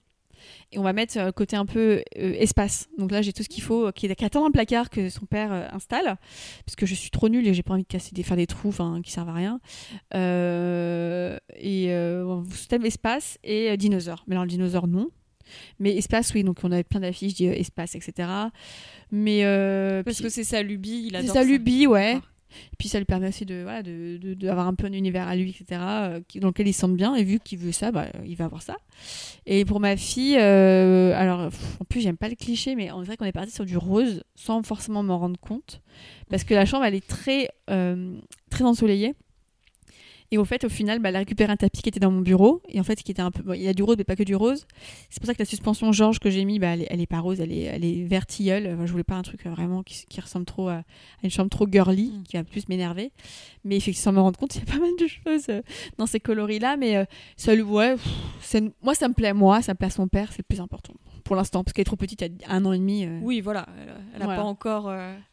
[0.72, 2.88] Et on va mettre euh, côté un peu euh, espace.
[2.98, 5.26] Donc là, j'ai tout ce qu'il faut, euh, qui est attend un placard que son
[5.26, 6.16] père euh, installe,
[6.64, 8.46] parce que je suis trop nulle et j'ai pas envie de casser des, faire des
[8.46, 9.60] trous, qui servent à rien.
[10.12, 14.24] Et euh, bon, système espace et dinosaure.
[14.26, 15.08] Mais alors le dinosaure non.
[15.80, 16.44] Mais espace, oui.
[16.44, 18.28] Donc on avait plein d'affiches, dit, euh, espace, etc.
[19.10, 19.42] Mais
[20.04, 21.44] Parce puis- que c'est sa lubie, il c'est adore sa ça.
[21.44, 22.18] lubie, ouais.
[22.72, 25.50] Et puis ça lui permet aussi de voilà d'avoir un peu un univers à lui,
[25.50, 25.80] etc.
[25.80, 27.14] euh, dans lequel il se sent bien.
[27.14, 28.76] Et vu qu'il veut ça, bah, il va avoir ça.
[29.46, 33.16] Et pour ma fille, euh, alors en plus j'aime pas le cliché, mais on dirait
[33.16, 35.80] qu'on est parti sur du rose sans forcément m'en rendre compte,
[36.28, 38.16] parce que la chambre elle est très euh,
[38.50, 39.14] très ensoleillée.
[40.32, 42.20] Et au fait, au final, bah, elle a récupéré un tapis qui était dans mon
[42.20, 42.62] bureau.
[42.68, 43.42] Et en fait, qui était un peu.
[43.42, 44.64] bon, il y a du rose, mais pas que du rose.
[45.10, 47.06] C'est pour ça que la suspension Georges que j'ai mis, bah, elle, est, elle est
[47.06, 48.68] pas rose, elle est, elle est vert tilleul.
[48.74, 50.82] Enfin, je voulais pas un truc euh, vraiment qui, qui ressemble trop à, à
[51.24, 52.22] une chambre trop girly, Mm.
[52.22, 53.10] qui va plus m'énerver.
[53.64, 55.62] Mais effectivement, sans me rendre compte, il y a pas mal de choses euh,
[55.98, 56.76] dans ces coloris-là.
[56.76, 57.04] Mais euh,
[57.36, 60.38] ça, ouais, pff, moi, ça me plaît, moi, ça me plaît à son père, c'est
[60.38, 60.94] le plus important.
[61.24, 63.04] Pour l'instant, parce qu'elle est trop petite, elle a un an et demi.
[63.04, 63.66] euh, Oui, voilà.
[63.80, 64.40] Elle, elle a Voilà.
[64.42, 64.92] pas encore.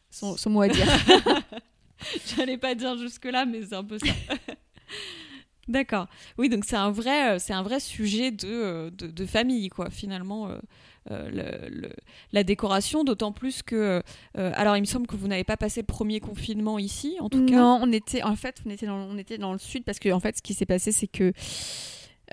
[0.10, 0.86] son, son mot à dire.
[2.36, 4.06] J'allais pas dire jusque là, mais c'est un peu ça.
[5.68, 6.08] D'accord.
[6.38, 9.90] Oui, donc c'est un vrai, euh, c'est un vrai sujet de, euh, de, famille, quoi.
[9.90, 10.50] Finalement,
[11.12, 11.42] euh,
[12.32, 14.02] la décoration, d'autant plus que,
[14.36, 17.46] alors il me semble que vous n'avez pas passé le premier confinement ici, en tout
[17.46, 17.56] cas.
[17.56, 20.12] Non, on était en fait, on était dans, on était dans le sud parce que
[20.12, 21.34] en fait, ce qui s'est passé, c'est que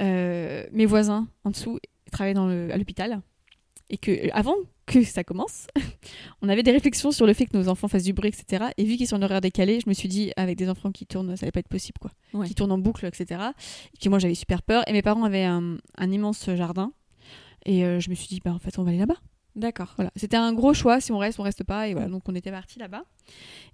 [0.00, 1.78] mes voisins en dessous
[2.10, 3.20] travaillaient à l'hôpital
[3.90, 5.66] et que avant que ça commence,
[6.42, 8.66] on avait des réflexions sur le fait que nos enfants fassent du bruit, etc.
[8.76, 11.06] Et vu qu'ils sont en horaire décalé, je me suis dit avec des enfants qui
[11.06, 12.12] tournent, ça allait pas être possible, quoi.
[12.32, 12.46] Ouais.
[12.46, 13.40] Qui tournent en boucle, etc.
[13.94, 14.82] Et puis moi, j'avais super peur.
[14.86, 16.92] Et mes parents avaient un, un immense jardin.
[17.66, 19.16] Et euh, je me suis dit, bah en fait, on va aller là-bas.
[19.56, 19.92] D'accord.
[19.96, 21.00] Voilà, c'était un gros choix.
[21.00, 21.88] Si on reste, on reste pas.
[21.88, 23.04] Et voilà, donc on était parti là-bas.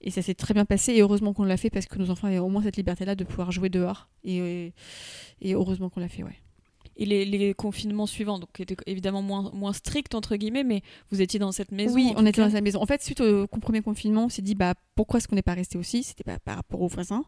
[0.03, 0.93] Et ça s'est très bien passé.
[0.93, 3.25] Et heureusement qu'on l'a fait parce que nos enfants avaient au moins cette liberté-là de
[3.25, 4.09] pouvoir jouer dehors.
[4.23, 4.73] Et,
[5.41, 6.39] et heureusement qu'on l'a fait, ouais.
[7.01, 10.83] Et les, les confinements suivants, donc qui étaient évidemment moins, moins stricts entre guillemets, mais
[11.11, 11.95] vous étiez dans cette maison.
[11.95, 12.45] oui, on était cas.
[12.47, 12.81] dans sa maison.
[12.81, 15.55] En fait, suite au premier confinement, on s'est dit bah pourquoi est-ce qu'on n'est pas
[15.55, 16.03] resté aussi?
[16.03, 17.25] C'était pas par rapport aux voisins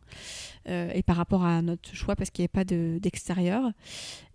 [0.68, 3.72] euh, et par rapport à notre choix parce qu'il n'y avait pas de- d'extérieur.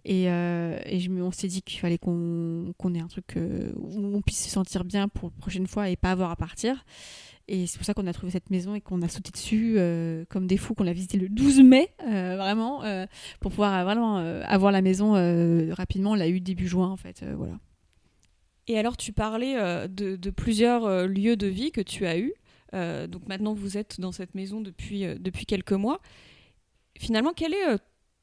[0.05, 3.37] et euh, et je me- on s'est dit qu'il fallait qu'on qu'on ait un truc
[3.37, 6.35] euh, où on puisse se sentir bien pour la prochaine fois et pas avoir à
[6.35, 6.83] partir.
[7.49, 10.25] Et c'est pour ça qu'on a trouvé cette maison et qu'on a sauté dessus euh,
[10.27, 13.05] comme des fous, qu'on l'a visité le 12 mai, euh, vraiment, euh,
[13.39, 15.13] pour pouvoir vraiment avoir la maison
[15.73, 16.11] rapidement.
[16.11, 17.23] On l'a eu début juin, en fait.
[17.35, 17.57] voilà.
[18.67, 19.55] Et alors, tu parlais
[19.87, 22.33] de, plusieurs lieux de vie que tu as eus.
[22.73, 26.01] Donc maintenant, vous êtes dans cette maison depuis, depuis quelques mois.
[26.99, 27.77] Finalement, quel est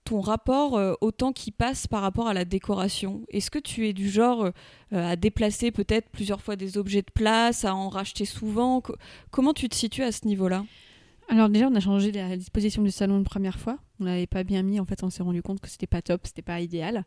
[0.04, 3.22] ton rapport euh, au temps qui passe par rapport à la décoration?
[3.30, 4.52] Est-ce que tu es du genre euh,
[4.92, 8.80] à déplacer peut-être plusieurs fois des objets de place, à en racheter souvent?
[8.80, 8.96] Co-
[9.30, 10.64] Comment tu te situes à ce niveau-là?
[11.28, 13.78] Alors déjà, on a changé la disposition du salon une première fois.
[14.00, 14.78] On l'avait pas bien mis.
[14.78, 17.04] En fait, on s'est rendu compte que c'était pas top, c'était pas idéal.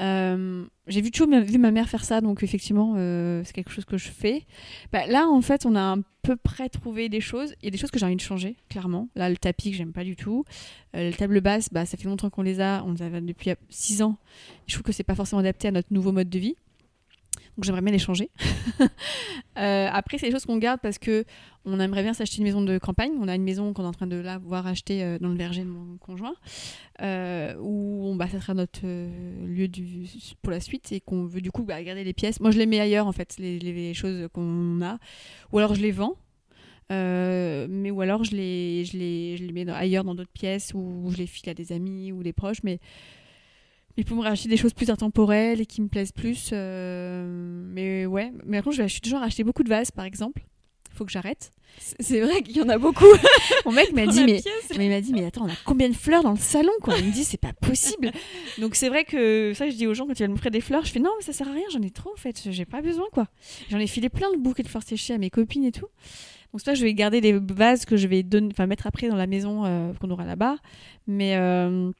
[0.00, 3.96] Euh, j'ai vu vu ma mère faire ça, donc effectivement, euh, c'est quelque chose que
[3.96, 4.44] je fais.
[4.92, 7.54] Bah, là, en fait, on a à peu près trouvé des choses.
[7.62, 9.08] Il y a des choses que j'ai envie de changer, clairement.
[9.14, 10.44] Là, le tapis que j'aime pas du tout.
[10.96, 12.82] Euh, la table basse, bah, ça fait longtemps qu'on les a.
[12.84, 14.16] On les a depuis 6 ans.
[14.66, 16.56] Je trouve que c'est pas forcément adapté à notre nouveau mode de vie.
[17.56, 18.30] Donc j'aimerais bien les changer.
[19.56, 21.24] Euh, après, c'est des choses qu'on garde parce que
[21.64, 23.12] on aimerait bien s'acheter une maison de campagne.
[23.20, 25.36] On a une maison qu'on est en train de là, voir acheter euh, dans le
[25.36, 26.34] verger de mon conjoint,
[27.00, 30.06] euh, où bah, ça sera notre euh, lieu du,
[30.42, 32.40] pour la suite et qu'on veut du coup bah, garder les pièces.
[32.40, 34.98] Moi, je les mets ailleurs en fait, les, choses qu'on a,
[35.52, 36.16] ou alors je les vends.
[36.90, 41.10] Mais ou alors je les, je les, je les mets ailleurs dans d'autres pièces ou
[41.10, 42.62] je les file à des amis ou des proches.
[42.62, 42.78] Mais
[43.96, 46.50] mais pour me racheter des choses plus intemporelles et qui me plaisent plus.
[46.52, 47.24] euh,
[47.72, 50.42] mais ouais, mais par contre, je vais- toujours acheter beaucoup de vases, par exemple.
[50.92, 51.50] Il faut que j'arrête.
[51.98, 53.04] C'est vrai qu'il y en a beaucoup.
[53.66, 54.40] Mon mec m'a dit, mais,
[54.78, 56.96] il m'a dit, mais attends, on a combien de fleurs dans le salon, quoi?
[56.98, 58.12] Il me dit, c'est pas possible.
[58.60, 60.60] Donc c'est vrai que ça, je dis aux gens quand ils veulent me offrir des
[60.60, 62.64] fleurs, je fais non, mais ça sert à rien, j'en ai trop en fait, j'ai
[62.64, 63.26] pas besoin, quoi.
[63.70, 65.88] J'en ai filé plein de bouquets de fleurs séchées à mes copines et tout.
[66.52, 69.16] Donc ça, je vais garder les vases que je vais donner, enfin mettre après dans
[69.16, 70.58] la maison euh, qu'on aura là-bas.
[71.08, 71.90] Mais euh,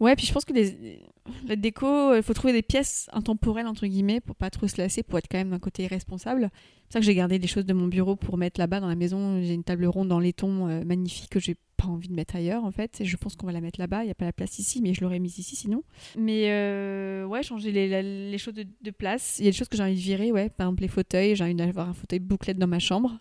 [0.00, 1.00] ouais, puis je pense que les,
[1.46, 5.02] la déco, il faut trouver des pièces intemporelles, entre guillemets, pour pas trop se lasser,
[5.02, 6.50] pour être quand même d'un côté responsable.
[6.88, 8.94] C'est ça que j'ai gardé des choses de mon bureau pour mettre là-bas dans la
[8.94, 9.40] maison.
[9.42, 12.64] J'ai une table ronde dans laiton euh, magnifique que j'ai pas envie de mettre ailleurs,
[12.64, 13.00] en fait.
[13.00, 14.02] Et je pense qu'on va la mettre là-bas.
[14.02, 15.82] Il n'y a pas la place ici, mais je l'aurais mise ici sinon.
[16.16, 19.36] Mais euh, ouais, changer les, les choses de, de place.
[19.38, 20.48] Il y a des choses que j'ai envie de virer, ouais.
[20.48, 21.36] Par exemple, les fauteuils.
[21.36, 23.18] J'ai envie d'avoir un fauteuil bouclette dans ma chambre.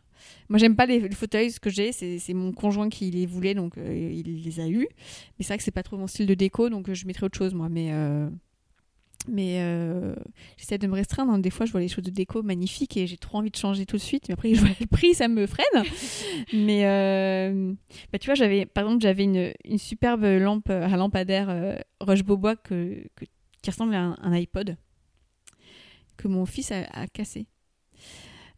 [0.49, 1.51] Moi, j'aime pas les, les fauteuils.
[1.51, 4.87] Ce que j'ai, c'est mon conjoint qui les voulait, donc euh, il les a eus.
[5.37, 7.25] Mais c'est vrai que c'est pas trop mon style de déco, donc euh, je mettrais
[7.25, 7.69] autre chose, moi.
[7.69, 8.29] Mais, euh,
[9.29, 9.59] mais
[10.57, 11.33] j'essaie de me restreindre.
[11.33, 11.39] hein.
[11.39, 13.85] Des fois, je vois les choses de déco magnifiques et j'ai trop envie de changer
[13.85, 14.25] tout de suite.
[14.29, 15.83] Mais après, je vois le prix, ça me freine.
[16.53, 16.83] mais
[18.11, 22.55] bah, tu vois, j'avais, par exemple, j'avais une, une superbe lampe à lampadaire euh, Roche-Beaubois
[22.55, 23.25] que, que-
[23.61, 24.77] qui ressemble à un, un iPod
[26.17, 27.47] que mon fils a, a cassé.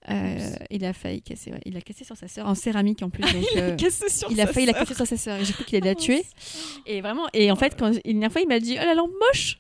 [0.10, 1.62] Euh, il a failli casser, ouais.
[1.65, 3.22] il a cassé sur sa sœur en céramique en plus.
[3.22, 5.63] donc, euh, Cassé sur il a failli la casser sur sa sœur et j'ai cru
[5.65, 6.24] qu'il allait la tuer.
[6.86, 9.12] Et vraiment, et en fait, quand une dernière fois, il m'a dit Oh la lampe
[9.28, 9.60] moche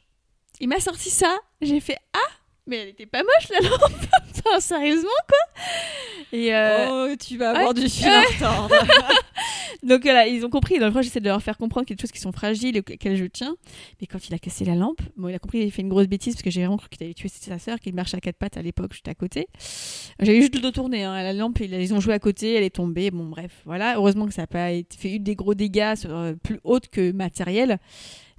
[0.59, 1.37] Il m'a sorti ça.
[1.61, 2.33] J'ai fait Ah
[2.65, 4.05] Mais elle était pas moche la lampe
[4.59, 5.63] sérieusement quoi
[6.31, 8.75] Et euh, Oh, tu vas avoir du fil à retordre.
[9.83, 10.79] donc voilà, ils ont compris.
[10.79, 12.75] Dans le j'essaie de leur faire comprendre qu'il y a des choses qui sont fragiles
[12.77, 13.55] et auxquelles je tiens.
[14.01, 15.89] Mais quand il a cassé la lampe, bon, il a compris qu'il avait fait une
[15.89, 18.21] grosse bêtise parce que j'ai vraiment cru qu'il allait tuer sa sœur, qu'il marchait à
[18.21, 19.47] quatre pattes à l'époque, j'étais à côté.
[20.19, 21.03] J'avais juste le dos tourné.
[21.03, 21.21] hein.
[21.21, 23.11] La lampe, ils ont joué à côté, elle est tombée.
[23.11, 23.95] Bon, bref, voilà.
[23.95, 26.89] Heureusement que ça n'a pas été- fait eu des gros dégâts sur, euh, plus hautes
[26.89, 27.79] que matériels.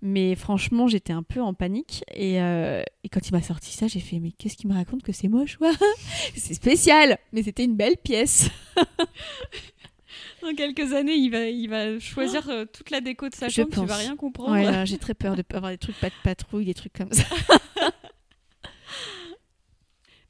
[0.02, 2.04] Mais franchement, j'étais un peu en panique.
[2.14, 5.02] Et, euh, et quand il m'a sorti ça, j'ai fait Mais qu'est-ce qu'il me raconte
[5.02, 5.58] que c'est moche
[6.36, 8.48] C'est spécial Mais c'était une belle pièce.
[10.42, 13.68] Dans quelques années, il va, il va choisir euh, toute la déco de sa chambre.
[13.78, 14.52] Tu vas rien comprendre.
[14.52, 17.24] Ouais, j'ai très peur de avoir des trucs pas de patrouille, des trucs comme ça.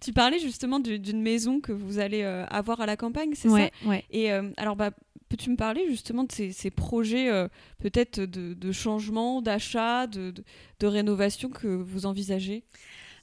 [0.01, 3.49] Tu parlais justement du- d'une maison que vous allez euh, avoir à la campagne, c'est
[3.49, 3.55] ça?
[3.55, 4.03] Ouais, ouais.
[4.11, 4.93] Et euh, alors, bah,
[5.31, 10.35] peux-tu me parler justement de ces, projets euh, peut-être de, changement, d'achat, de,
[10.83, 12.65] rénovation que vous envisagez?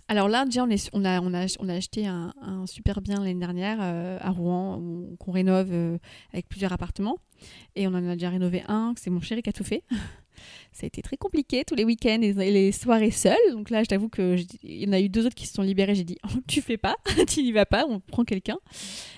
[0.08, 2.34] Alors là, déjà, on, a, acheté un,
[2.66, 4.82] super bien l'année dernière euh, à Rouen,
[5.20, 5.98] qu'on rénove euh,
[6.32, 7.18] avec plusieurs appartements.
[7.76, 9.84] Et on en a déjà rénové un, c'est mon chéri qui a tout fait.
[10.72, 13.36] Ça a été très compliqué tous les week-ends et les soirées seules.
[13.52, 15.54] Donc là, je t'avoue que j'ai- il y en a eu deux autres qui se
[15.54, 15.96] sont libérés.
[15.96, 16.96] J'ai dit, tu fais pas,
[17.28, 18.58] tu n'y vas pas, on prend quelqu'un.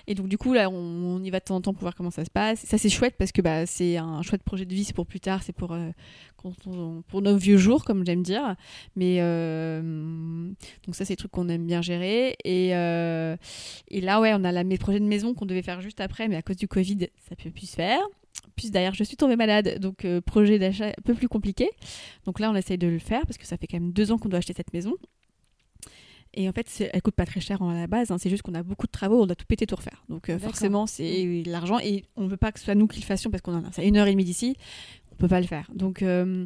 [0.07, 2.11] Et donc du coup, là, on, y va de temps en temps pour voir comment
[2.11, 2.59] ça se passe.
[2.65, 5.19] Ça, c'est chouette parce que bah, c'est un chouette projet de vie, c'est pour plus
[5.19, 5.89] tard, c'est pour, euh,
[7.07, 8.55] pour nos vieux jours, comme j'aime dire.
[8.95, 9.81] Mais euh,
[10.85, 12.35] donc ça, c'est des trucs qu'on aime bien gérer.
[12.43, 13.35] Et, euh,
[13.91, 16.35] là, ouais, on a la, mes projets de maison qu'on devait faire juste après, mais
[16.35, 18.01] à cause du Covid, ça peut plus se faire.
[18.55, 21.69] Puis d'ailleurs, je suis tombée malade, donc euh, projet d'achat un peu plus compliqué.
[22.25, 24.17] Donc là, on essaye de le faire parce que ça fait quand même deux ans
[24.17, 24.95] qu'on doit acheter cette maison.
[26.33, 28.11] Et en fait, elle coûte pas très cher à la base.
[28.11, 28.17] hein.
[28.19, 30.03] C'est juste qu'on a beaucoup de travaux, on doit tout péter, tout refaire.
[30.09, 33.05] Donc euh, forcément, c'est l'argent et on veut pas que ce soit nous qui le
[33.05, 34.55] fassions parce qu'on en a c'est une heure et demie d'ici.
[35.11, 35.69] On peut pas le faire.
[35.73, 36.45] Donc euh,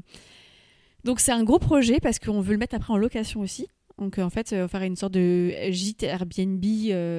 [1.04, 3.68] donc c'est un gros projet parce qu'on veut le mettre après en location aussi.
[3.98, 6.64] Donc en fait, on va faire une sorte de gîte Airbnb,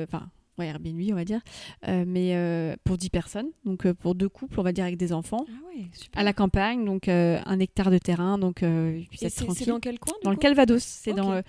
[0.04, 1.40] enfin ouais Airbnb on va dire,
[1.88, 3.48] euh, mais euh, pour 10 personnes.
[3.64, 6.20] Donc euh, pour deux couples, on va dire avec des enfants, Ah ouais, super.
[6.20, 9.66] à la campagne, donc un hectare de terrain, donc puis Et être c'est c'est tranquille.
[9.68, 11.16] dans quel coin Dans le Calvados, c'est Ok.
[11.16, 11.42] dans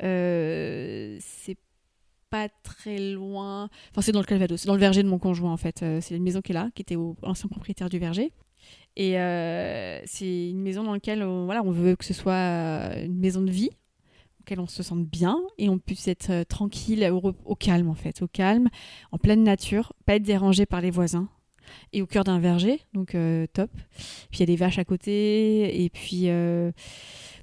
[0.00, 1.56] c'est
[2.30, 3.68] pas très loin.
[3.90, 5.84] Enfin, c'est dans le Calvados, c'est dans le verger de mon conjoint en fait.
[6.00, 8.32] C'est une maison qui est là, qui était au l'ancien propriétaire du verger.
[8.96, 9.12] Et
[10.06, 13.50] c'est une maison dans laquelle on, voilà, on veut que ce soit une maison de
[13.50, 13.70] vie,
[14.40, 18.22] auquel on se sente bien et on puisse être euh, tranquille, au, calme en fait,
[18.22, 18.68] au calme,
[19.12, 21.28] en pleine nature, pas être dérangé par les voisins.
[21.92, 23.70] Et au cœur d'un verger, donc euh, top.
[24.30, 26.72] Puis il y a des vaches à côté, et puis euh,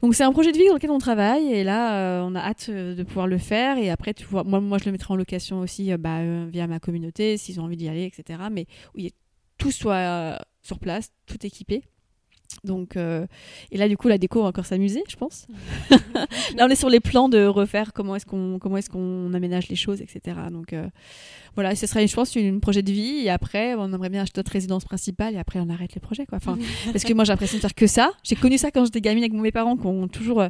[0.02, 2.70] donc c'est un projet de vie dans lequel on travaille et là on a hâte
[2.70, 5.60] de pouvoir le faire et après tu vois moi moi je le mettrai en location
[5.60, 9.12] aussi bah, via ma communauté s'ils ont envie d'y aller etc mais où il
[9.58, 11.84] tout soit sur place tout équipé
[12.64, 13.28] donc euh,
[13.72, 15.48] et là du coup la déco va encore s'amuser je pense
[15.92, 19.68] là on est sur les plans de refaire comment est-ce qu'on comment est-ce qu'on aménage
[19.68, 20.88] les choses etc donc euh,
[21.56, 24.40] voilà ce serait je pense une projet de vie et après on aimerait bien acheter
[24.40, 26.58] notre résidence principale et après on arrête les projets quoi enfin
[26.92, 28.12] parce que moi j'ai l'impression de faire que ça.
[28.24, 30.50] J'ai connu ça quand j'étais gamine avec mes parents qui ont toujours euh,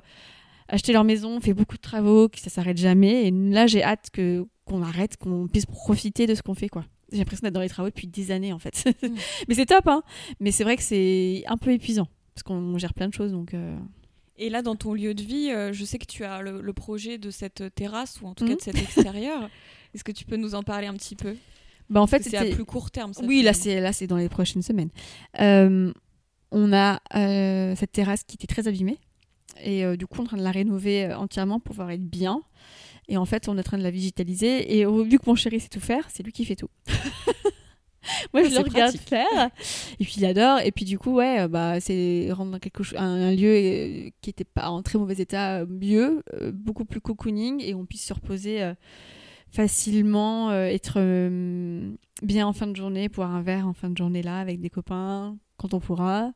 [0.68, 3.28] acheté leur maison, fait beaucoup de travaux, que ça s'arrête jamais.
[3.28, 6.86] Et là j'ai hâte que qu'on arrête, qu'on puisse profiter de ce qu'on fait quoi.
[7.12, 8.84] J'ai l'impression d'être dans les travaux depuis des années en fait.
[9.04, 9.15] Mm.
[9.48, 10.04] Mais c'est top hein.
[10.39, 13.54] Mais c'est vrai que c'est un peu épuisant parce qu'on gère plein de choses donc.
[13.54, 13.78] euh,
[14.38, 16.74] Et là, dans ton lieu de vie, euh, je sais que tu as le, le
[16.74, 18.58] projet de cette terrasse, ou en tout cas Mhm.
[18.58, 19.50] de cet extérieur.
[19.96, 21.36] Est-ce que tu peux nous en parler un petit peu?
[21.89, 23.24] Bah en fait C'est à plus court terme, ça.
[23.26, 24.89] Oui, là c'est là c'est dans les prochaines semaines.
[25.39, 25.93] Euh,
[26.52, 28.98] on a euh, cette terrasse qui était très abîmée
[29.63, 31.91] et euh, du coup on est en train de la rénover euh, entièrement pour pouvoir
[31.91, 32.41] être bien.
[33.10, 35.60] Et en fait on est en train de la digitaliser et vu que mon chéri
[35.60, 36.69] sait tout faire, c'est lui qui fait tout.
[38.34, 39.10] Moi, je le regarde pratique.
[39.10, 39.50] faire.
[40.00, 40.60] Et puis, il adore.
[40.63, 44.10] Et puis, du coup, ouais, euh, bah, c'est rendre quelque chose, un, un lieu euh,
[44.21, 46.23] qui n'était pas en très mauvais état euh, mieux,
[46.54, 48.73] beaucoup plus cocooning et on puisse se reposer
[49.50, 51.00] facilement, être
[52.21, 54.69] bien en fin de journée, boire un verre en fin de journée là avec des
[54.69, 56.32] copains quand on pourra.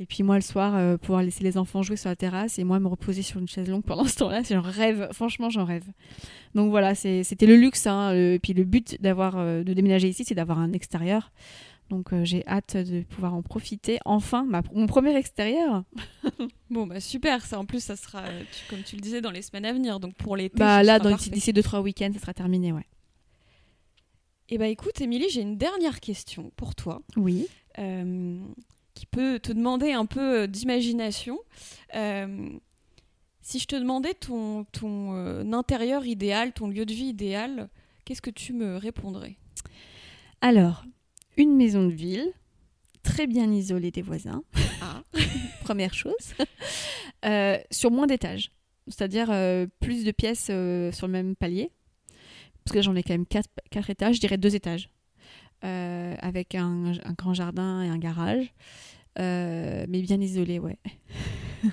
[0.00, 2.64] Et puis moi le soir, euh, pouvoir laisser les enfants jouer sur la terrasse et
[2.64, 5.84] moi me reposer sur une chaise longue pendant ce temps-là, j'en rêve, franchement j'en rêve.
[6.54, 7.86] Donc voilà, c'était le luxe.
[7.88, 11.32] Hein, le- et puis le but d'avoir euh, de déménager ici, c'est d'avoir un extérieur.
[11.90, 13.98] Donc euh, j'ai hâte de pouvoir en profiter.
[14.04, 15.82] Enfin, ma- mon premier extérieur.
[16.70, 19.40] Bon, bah super, ça en plus, ça sera, tu- comme tu le disais, dans les
[19.40, 19.98] semaines à venir.
[20.00, 20.98] Donc pour l'été, Bah là,
[21.32, 22.84] d'ici 2-3 week-ends, ça sera terminé, ouais.
[24.50, 27.00] Et bah écoute, Émilie, j'ai une dernière question pour toi.
[27.16, 27.46] Oui.
[28.98, 31.38] Qui peut te demander un peu euh, d'imagination.
[31.94, 32.48] Euh,
[33.42, 37.68] si je te demandais ton, ton euh, intérieur idéal, ton lieu de vie idéal,
[38.04, 39.36] qu'est-ce que tu me répondrais?
[40.40, 40.84] Alors,
[41.36, 42.32] une maison de ville,
[43.04, 44.42] très bien isolée des voisins.
[44.82, 45.02] Ah.
[45.62, 46.34] Première chose.
[47.24, 48.50] Euh, sur moins d'étages.
[48.88, 49.26] C'est-à-dire
[49.80, 51.70] plus de pièces sur le même palier.
[52.64, 54.88] Parce que j'en ai quand même quatre, quatre étages, je dirais deux étages.
[55.64, 58.52] Euh, avec un, un grand jardin et un garage.
[59.18, 60.78] Euh, mais bien isolé, ouais.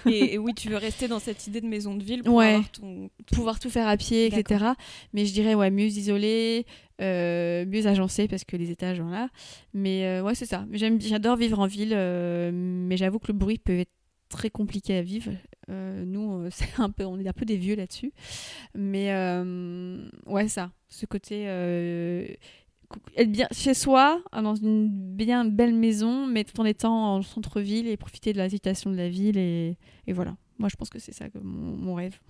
[0.08, 2.54] et, et oui, tu veux rester dans cette idée de maison de ville pour Ouais.
[2.56, 3.10] avoir ton...
[3.32, 4.66] pouvoir tout faire à pied, etc.
[5.14, 6.66] Mais je dirais ouais, mieux isolé,
[7.02, 9.30] euh, mieux agencé parce que les étages sont là.
[9.76, 10.66] Mais ouais, c'est ça.
[10.72, 11.96] J'aime, j'adore vivre en ville,
[12.52, 13.92] mais j'avoue que le bruit peut être
[14.30, 15.32] très compliqué à vivre.
[15.70, 18.12] Euh, nous, c'est un peu, on est un peu des vieux là-dessus.
[18.74, 22.26] Mais euh, ouais, ça, ce côté euh,
[23.16, 27.22] être bien chez soi, euh, dans une bien belle maison, mais tout en étant en
[27.22, 29.78] centre-ville et profiter de l'agitation de la ville et,
[30.08, 30.36] et voilà.
[30.58, 32.20] Moi, je pense que c'est ça que mon, mon rêve.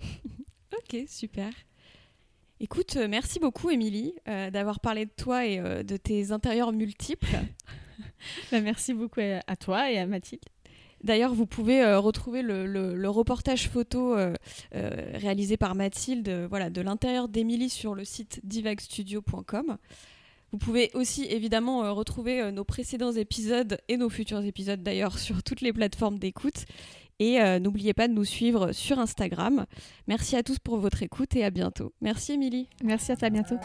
[0.78, 1.50] Ok, super.
[2.60, 6.72] Écoute, euh, merci beaucoup, Émilie, euh, d'avoir parlé de toi et euh, de tes intérieurs
[6.72, 7.26] multiples.
[8.52, 10.42] Bah, merci beaucoup à, à toi et à Mathilde.
[11.02, 14.34] D'ailleurs, vous pouvez euh, retrouver le, le- le reportage photo euh,
[14.74, 19.78] euh, réalisé par Mathilde voilà, de l'intérieur d'Émilie sur le site divagstudio.com.
[20.56, 25.18] Vous pouvez aussi évidemment euh, retrouver euh, nos précédents épisodes et nos futurs épisodes d'ailleurs
[25.18, 26.64] sur toutes les plateformes d'écoute.
[27.18, 29.66] Et euh, n'oubliez pas de nous suivre sur Instagram.
[30.06, 31.92] Merci à tous pour votre écoute et à bientôt.
[32.00, 32.70] Merci Émilie.
[32.82, 33.56] Merci à toi, à bientôt.